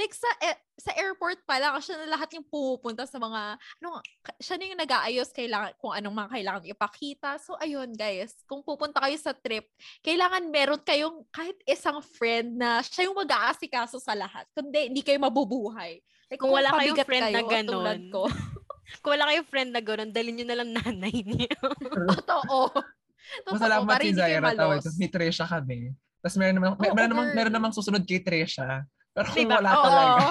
[0.00, 4.00] like sa e- sa airport pa lang, siya na lahat yung pumupunta sa mga, ano,
[4.40, 7.30] siya na yung nag-aayos kailangan, kung anong mga kailangan ipakita.
[7.36, 9.68] So, ayun, guys, kung pupunta kayo sa trip,
[10.00, 14.48] kailangan meron kayong kahit isang friend na siya yung mag-aasikaso sa lahat.
[14.56, 16.00] Kundi, hindi kayo mabubuhay.
[16.32, 18.00] Like, Kung wala kayong friend na kayo, tulad ganon.
[18.08, 18.22] ko.
[19.04, 21.60] Kung wala kayong friend na gano'n, dalhin nyo na lang nanay niyo.
[22.16, 22.72] Totoo.
[22.72, 24.56] Totoo, Masalamat si Zaira.
[24.56, 25.92] Tawag, may Tresha kami.
[26.24, 27.36] Tapos meron naman, Oo, meron namang, girl.
[27.36, 28.88] meron namang susunod kay Tresha.
[29.10, 29.56] Pero kung Diba?
[29.58, 29.84] wala Oo.
[29.84, 30.26] talaga.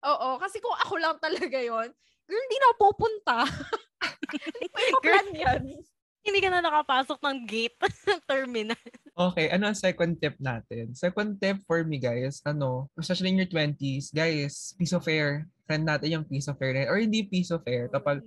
[0.00, 1.88] Oo, kasi kung ako lang talaga yon
[2.30, 3.36] girl, hindi na ako pupunta.
[4.30, 5.62] Hindi ko i-plan yan.
[6.22, 7.76] Hindi ka na nakapasok ng gate
[8.30, 8.78] terminal.
[9.12, 10.94] Okay, ano ang second tip natin?
[10.94, 15.44] Second tip for me, guys, ano, especially in your 20s, guys, piece of air.
[15.66, 16.88] Friend natin yung piece of air.
[16.88, 17.90] Or hindi piece of air.
[17.90, 18.22] Kapag,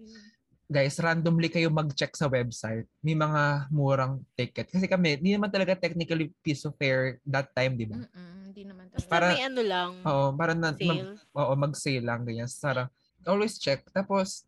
[0.67, 2.85] guys, randomly kayo mag-check sa website.
[3.01, 4.67] May mga murang ticket.
[4.67, 7.97] Kasi kami, hindi naman talaga technically piece of air that time, di ba?
[7.97, 9.09] Mm-mm, Hindi naman talaga.
[9.11, 11.11] Para- may ano lang, Oo, para na, mag, sale.
[11.35, 12.47] oo, mag-sale lang, ganyan.
[12.47, 12.87] Sarang,
[13.23, 13.83] always check.
[13.91, 14.47] Tapos,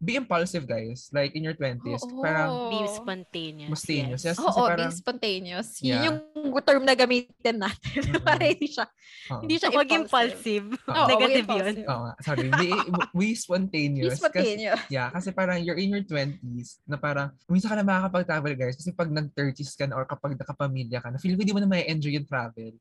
[0.00, 1.12] be impulsive, guys.
[1.12, 2.00] Like, in your 20s.
[2.00, 2.24] Oo.
[2.24, 3.68] Parang, Be spontaneous.
[3.68, 4.32] Spontaneous, Yes.
[4.32, 4.38] yes.
[4.40, 5.68] Oo, parang- being spontaneous.
[5.78, 6.00] Yeah.
[6.00, 8.00] Yun yung term na gamitin natin.
[8.08, 8.24] Mm-mm.
[8.24, 8.88] para hindi siya,
[9.28, 9.44] oo.
[9.44, 10.64] hindi siya Huwag impulsive.
[10.72, 10.88] impulsive.
[10.88, 11.44] Wag Negative yun.
[11.44, 11.84] impulsive.
[11.84, 12.48] Oo nga, sorry.
[12.48, 14.16] Be, be Be spontaneous.
[14.16, 14.80] Kasi, spontaneous.
[14.88, 18.80] yeah, kasi parang you're in your 20s na parang, minsan ka na makakapag-travel, guys.
[18.80, 21.68] Kasi pag nag-30s ka na or kapag nakapamilya ka na, feel ko hindi mo na
[21.68, 22.72] may enjoy yung travel.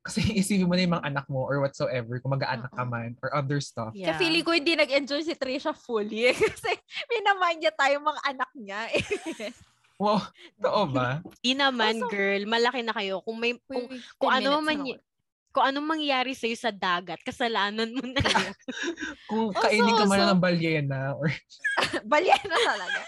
[0.00, 3.36] Kasi isipin mo na yung mga anak mo or whatsoever, kung mag-aanak ka man or
[3.36, 3.92] other stuff.
[3.92, 4.12] Yeah.
[4.12, 6.32] Kaya feeling ko hindi nag-enjoy si Trisha fully.
[6.52, 6.72] Kasi
[7.06, 8.80] minamind niya tayo mga anak niya.
[8.90, 9.04] eh.
[10.00, 10.16] Wow,
[10.56, 11.20] totoo ba?
[11.44, 12.48] Di naman, Also- girl.
[12.48, 13.20] Malaki na kayo.
[13.20, 13.84] Kung may, kung,
[14.16, 14.96] kung 10 ano man y-
[15.52, 18.54] kung anong mangyari sa'yo sa dagat, kasalanan mo na yun.
[19.28, 21.28] Kung Also, kainin ka man also- ng balyena or.
[22.08, 23.00] Balyena talaga.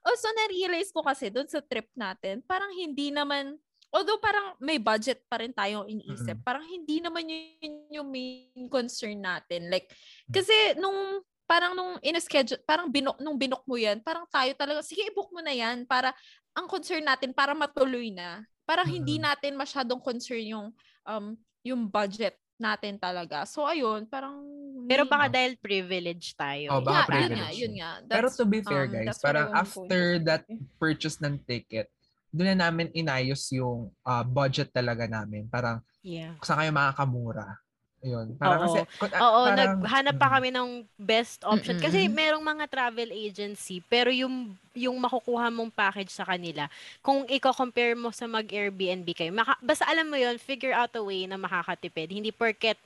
[0.00, 3.60] also, na-realize ko kasi doon sa trip natin, parang hindi naman,
[3.90, 9.18] although parang may budget pa rin tayong iniisip, parang hindi naman yun yung main concern
[9.18, 9.66] natin.
[9.66, 9.90] Like,
[10.30, 15.02] kasi nung parang nung in-schedule, parang binok, nung binok mo yan, parang tayo talaga, sige,
[15.10, 16.14] i-book mo na yan para,
[16.54, 18.46] ang concern natin, para matuloy na.
[18.62, 19.24] Parang hindi Mhm.
[19.26, 20.70] natin masyadong concern yung,
[21.02, 21.34] um,
[21.66, 23.42] yung budget natin talaga.
[23.50, 24.46] So, ayun, parang...
[24.86, 26.78] Pero baka dahil privilege tayo.
[26.78, 26.86] Oh, eh.
[26.86, 27.72] baka Yeah, yun privilege nga, yun yun.
[27.82, 27.90] nga.
[28.06, 30.46] Pero That's, to be fair, um, guys, parang after that
[30.82, 31.90] purchase ng ticket,
[32.30, 35.46] doon na namin inayos yung ah, budget talaga namin.
[35.46, 36.32] Parang Yeah.
[36.40, 37.60] kung saan kayo makakamura.
[38.00, 38.32] Ayun.
[38.40, 38.64] Parang Oo.
[38.64, 40.32] kasi, kung- ah, Oo, parang- naghanap pa mm.
[40.32, 41.76] kami ng best option.
[41.76, 42.16] Kasi Mm-mm.
[42.16, 46.64] merong mga travel agency, pero yung yung makukuha mong package sa kanila,
[47.04, 51.28] kung i-compare mo sa mag-Airbnb kayo, maka, basta alam mo yon figure out a way
[51.28, 52.08] na makakatipid.
[52.08, 52.78] Hindi porket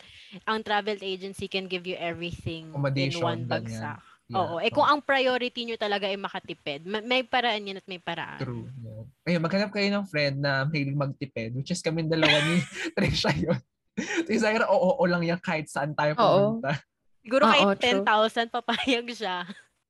[0.42, 4.01] ang travel agency can give you everything in one ganyan.
[4.25, 4.57] Yeah, Oo.
[4.57, 8.41] Eh kung ang priority nyo talaga ay makatipid, ma- may paraan yan at may paraan.
[8.41, 8.64] True.
[8.81, 9.05] Yeah.
[9.29, 12.64] Ayun, maghanap kayo ng friend na mahilig magtipid, which is kami dalawa ni
[12.97, 13.61] Trisha yun.
[14.25, 16.25] Si Zaira, oo, oo lang yan kahit saan tayo Oo.
[16.25, 16.72] pumunta.
[17.20, 18.05] Siguro kahit true.
[18.05, 19.45] 10,000 papayag siya.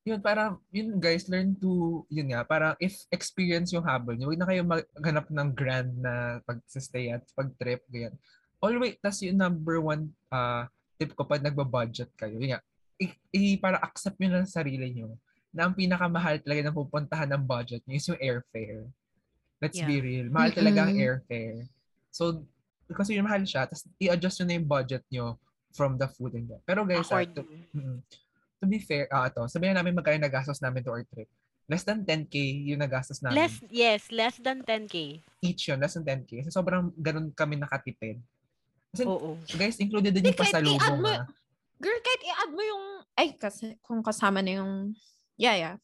[0.05, 4.37] Yun, parang, yun guys, learn to, yun nga, parang if experience yung habol nyo, huwag
[4.37, 8.13] na kayo maghanap ng grand na pag-stay at pag-trip, ganyan.
[8.61, 10.69] Always, tas yung number one uh,
[11.01, 12.61] tip ko pag nagba-budget kayo, yun nga,
[12.99, 15.19] i, i- para accept nyo lang sa sarili nyo
[15.55, 18.91] na ang pinakamahal talaga na pupuntahan ng budget nyo is yung airfare.
[19.63, 20.27] Let's be real.
[20.29, 21.71] Mahal talaga ang airfare.
[22.11, 22.43] So,
[22.91, 25.27] kasi yung mahal siya, tapos i-adjust nyo na yung budget nyo
[25.73, 26.63] from the food and that.
[26.63, 27.43] Pero guys, ah, to,
[27.73, 27.99] mm,
[28.59, 31.31] to be fair, ah, ito, sabihin namin magkano nagastos namin to our trip.
[31.65, 32.35] Less than 10k
[32.69, 33.41] yung nagastos namin.
[33.41, 35.23] Less, yes, less than 10k.
[35.41, 36.45] Each yun, less than 10k.
[36.45, 38.21] Kasi sobrang ganun kami nakatipid.
[38.93, 39.41] Kasi, Oo.
[39.57, 41.01] guys, included din yung pasalubong.
[41.09, 41.25] ah.
[41.83, 42.85] Girl, kahit i-add mo yung...
[43.15, 44.95] Ay, kasi kung kasama na yung...
[45.35, 45.77] Yeah, yeah.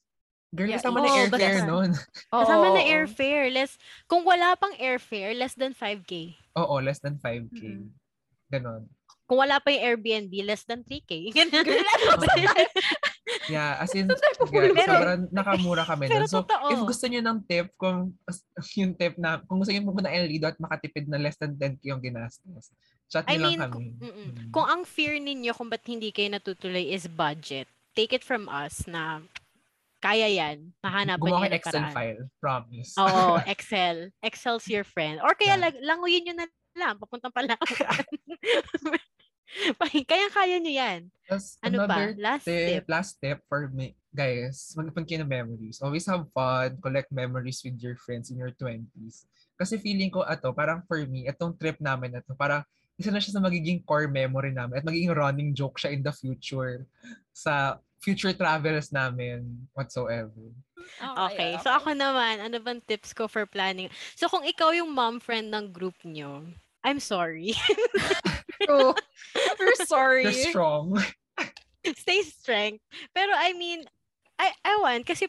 [0.50, 1.90] Girl, Yeah, kasama oo, na airfare nun.
[2.34, 2.90] Oo, Kasama na oo.
[2.90, 3.46] airfare.
[3.54, 3.72] Less,
[4.10, 6.34] kung wala pang airfare, less than 5k.
[6.58, 7.54] Oo, less than 5k.
[7.54, 7.86] Mm-mm.
[8.50, 8.90] Ganon.
[9.30, 11.30] Kung wala pa yung Airbnb, less than 3k.
[11.38, 11.62] Ganun.
[11.62, 12.18] Girl, ano?
[13.46, 14.10] Yeah, as in,
[14.50, 16.30] Pero- yeah, sobrang nakamura kami Pero nun.
[16.30, 16.66] So, totoo.
[16.74, 18.10] if gusto niyo ng tip, kung
[18.74, 22.02] yung tip na, kung gusto niyo pumunta ng at makatipid na less than 10k yung
[22.02, 22.74] ginastos,
[23.10, 24.06] chat I mean, lang kung, kami.
[24.06, 24.50] Mm.
[24.50, 28.86] kung ang fear ninyo kung ba't hindi kayo natutuloy is budget, take it from us
[28.86, 29.18] na
[30.00, 30.72] kaya yan.
[30.80, 31.92] Mahanapan Gumawa niyo ng Excel paraan.
[31.92, 32.90] file, promise.
[32.96, 33.96] Oo, Excel.
[34.22, 35.20] Excel's your friend.
[35.20, 35.62] Or kaya Yeah.
[35.68, 36.94] lag, languyin nyo na lang.
[36.96, 37.60] Papuntang pa lang.
[40.06, 41.00] kaya kaya nyo yan.
[41.26, 42.84] Tapos, Ano another Last tip, tip.
[42.86, 45.82] last tip for me, guys, mag-ipon kayo ng memories.
[45.82, 49.26] Always have fun, collect memories with your friends in your 20s.
[49.54, 52.64] Kasi feeling ko ato, parang for me, itong trip namin na to, parang
[53.00, 56.12] isa na siya sa magiging core memory namin at magiging running joke siya in the
[56.12, 56.84] future
[57.32, 60.52] sa future travels namin whatsoever.
[61.00, 61.56] Okay.
[61.64, 63.88] So ako naman, ano bang tips ko for planning?
[64.16, 66.44] So kung ikaw yung mom friend ng group nyo,
[66.84, 67.52] I'm sorry.
[68.64, 68.96] True.
[69.60, 70.24] We're sorry.
[70.28, 70.96] You're strong.
[72.04, 72.84] Stay strength.
[73.12, 73.84] Pero I mean,
[74.40, 75.28] I, I want, kasi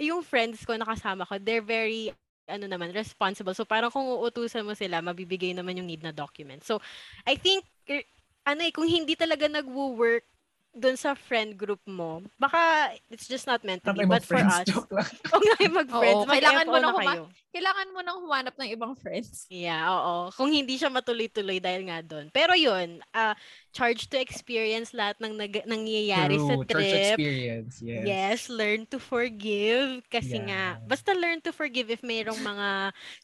[0.00, 2.12] yung friends ko nakasama ko, they're very
[2.48, 3.54] ano naman, responsible.
[3.54, 6.62] So parang kung uutusan mo sila, mabibigay naman yung need na document.
[6.66, 6.82] So
[7.26, 8.02] I think, er,
[8.46, 10.26] ano eh, kung hindi talaga nagwo-work
[10.72, 14.08] doon sa friend group mo, baka it's just not meant to be.
[14.08, 14.88] But for us, lang.
[15.30, 17.28] kung kayo mag-friends, Oo, kailangan mo na na huma-.
[17.52, 19.44] Kailangan mo nang humanap ng ibang friends.
[19.52, 20.32] Yeah, oo.
[20.32, 22.32] Kung hindi siya matuloy-tuloy dahil nga doon.
[22.32, 23.36] Pero yun, ah
[23.68, 27.16] charge to experience lahat ng nag- nangyayari sa True, church trip.
[27.16, 27.74] experience.
[27.84, 28.04] Yes.
[28.08, 30.00] Yes, learn to forgive.
[30.08, 30.88] Kasi nga, Yeah.
[30.88, 32.68] basta learn to forgive if mayroong mga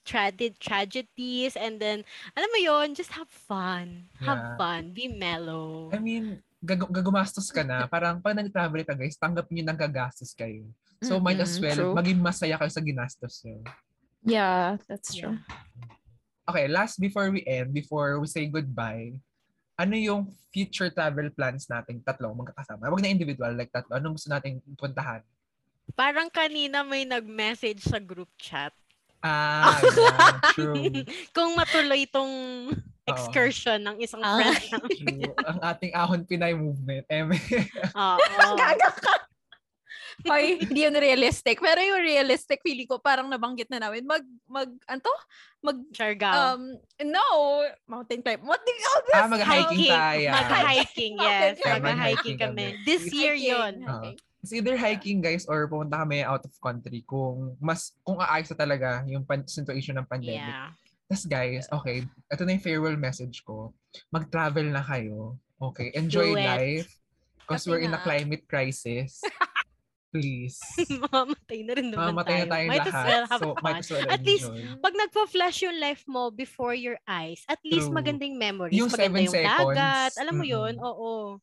[0.05, 2.05] tra- tragedies and then,
[2.37, 4.09] alam mo yon just have fun.
[4.21, 4.25] Yeah.
[4.29, 4.93] Have fun.
[4.93, 5.89] Be mellow.
[5.93, 7.89] I mean, gag- gagumastos ka na.
[7.89, 10.69] Parang pag nag-travel ka guys, tanggap niyo nang gagastos kayo.
[11.01, 11.95] So might as well true.
[11.95, 13.65] maging masaya kayo sa ginastos niyo.
[14.27, 15.39] Yeah, that's true.
[16.49, 19.17] Okay, last before we end, before we say goodbye,
[19.79, 22.91] ano yung future travel plans nating tatlo magkakasama?
[22.91, 23.95] Huwag na individual, like tatlo.
[23.95, 25.23] Anong gusto nating puntahan?
[25.95, 28.75] Parang kanina may nag-message sa group chat.
[29.23, 30.75] Ah, yeah, true.
[31.37, 32.31] Kung matuloy itong
[33.09, 34.37] excursion ng isang Ah.
[34.37, 34.61] friend
[34.99, 35.33] true.
[35.43, 37.05] Ang ating ahon Pinay movement.
[37.09, 37.37] Eme.
[37.93, 38.57] Oo.
[38.61, 39.15] Gaga ka.
[40.27, 41.63] Hoy, hindi yun realistic.
[41.63, 44.03] Pero yung realistic, feeling ko parang nabanggit na namin.
[44.03, 45.11] Mag, mag, anto?
[45.63, 46.59] Mag, Siargao.
[46.59, 46.75] um,
[47.07, 47.27] no,
[47.87, 48.43] mountain climb.
[48.43, 49.15] What the, oh, this?
[49.15, 50.27] ah, mag-hiking tayo.
[50.35, 51.55] Mag-hiking, yes.
[51.63, 52.67] Mag-hiking kami.
[52.75, 52.83] kami.
[52.83, 53.75] This year Hiking, yon.
[53.87, 54.17] hiking.
[54.39, 58.59] It's either hiking guys or pumunta kami out of country kung mas kung aayos na
[58.59, 60.47] talaga yung pan- situation ng pandemic.
[60.47, 60.71] Yeah.
[61.09, 63.73] Tapos guys, okay, ito na yung farewell message ko.
[64.13, 65.41] Mag-travel na kayo.
[65.57, 66.93] Okay, enjoy life.
[67.41, 69.25] Because we're in a climate crisis.
[70.13, 70.61] Please.
[71.09, 72.67] Mamamatay na rin naman Mamatay na tayo.
[72.69, 73.09] Might as lahat.
[73.09, 73.65] well have so, fun.
[73.65, 74.81] might as well At least, enjoy.
[74.85, 77.97] Pag nagpa-flash yung life mo before your eyes, at least True.
[77.97, 78.77] magandang memories.
[78.77, 79.57] Yung Maganda yung seconds.
[79.77, 80.13] dagat.
[80.21, 80.77] Alam mo yun?
[80.77, 80.89] Mm-mm.
[80.93, 81.41] Oo.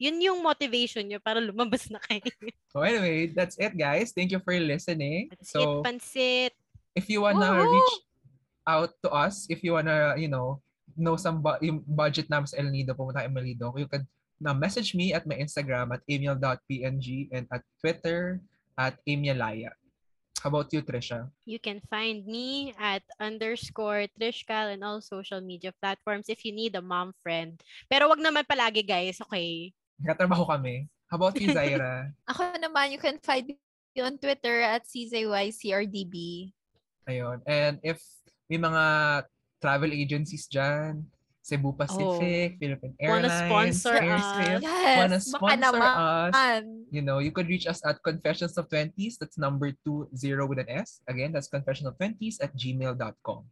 [0.00, 2.30] Yun yung motivation nyo para lumabas na kayo.
[2.72, 4.14] So anyway, that's it guys.
[4.14, 5.28] Thank you for listening.
[5.34, 6.52] That's so, it, pansit.
[6.96, 7.68] if you wanna Woohoo!
[7.68, 7.94] reach
[8.70, 10.62] out to us, if you wanna, you know,
[10.94, 14.06] know some bu- yung budget namin sa El Nido, pumunta kay El Nido, you could
[14.40, 18.40] na message me at my Instagram at amiel.png and at Twitter
[18.78, 19.68] at amielaya.
[20.40, 21.28] How about you, Trisha?
[21.44, 26.72] You can find me at underscore Trishkal and all social media platforms if you need
[26.72, 27.60] a mom friend.
[27.92, 29.20] Pero wag naman palagi, guys.
[29.20, 29.76] Okay?
[30.00, 30.88] Nakatrabaho kami.
[31.12, 32.08] How about you, Zaira?
[32.32, 36.48] Ako naman, you can find me on Twitter at CZYCRDB.
[37.04, 37.44] Ayun.
[37.44, 38.00] And if
[38.50, 38.84] may mga
[39.62, 41.06] travel agencies dyan,
[41.40, 44.62] Cebu Pacific, Philippine Wanna Airlines, sponsor Airstrip, us.
[44.66, 46.34] Yes, wanna sponsor us,
[46.90, 49.16] you know, you could reach us at Confessions of 20s.
[49.22, 50.10] That's number 20
[50.50, 51.00] with an S.
[51.06, 53.46] Again, that's confession of 20s at gmail.com.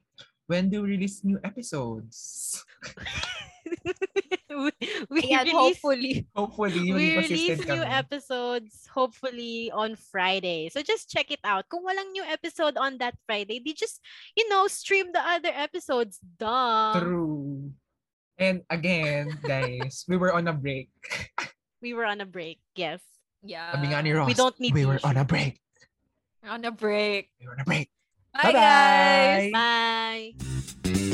[0.50, 2.64] When do we release new episodes?
[4.66, 4.72] we
[5.08, 6.14] we Ayan, release, hopefully.
[6.34, 7.86] Hopefully, we release new kami.
[7.86, 10.66] episodes hopefully on Friday.
[10.74, 11.70] So just check it out.
[11.70, 14.02] Kung walang new episode on that Friday, they just,
[14.34, 16.18] you know, stream the other episodes.
[16.18, 16.98] Duh.
[16.98, 17.70] True.
[18.38, 20.90] And again, guys, we were on a break.
[21.82, 22.58] We were on a break.
[22.74, 22.98] Yes.
[23.46, 23.70] Yeah.
[23.70, 25.30] Sabi nga ni Ross, We don't need we were on a tissue.
[25.30, 25.54] break.
[26.46, 27.30] On a break.
[27.38, 27.90] We were on a break.
[28.34, 29.50] Bye, Bye-bye.
[29.54, 30.34] guys.
[30.82, 31.07] Bye.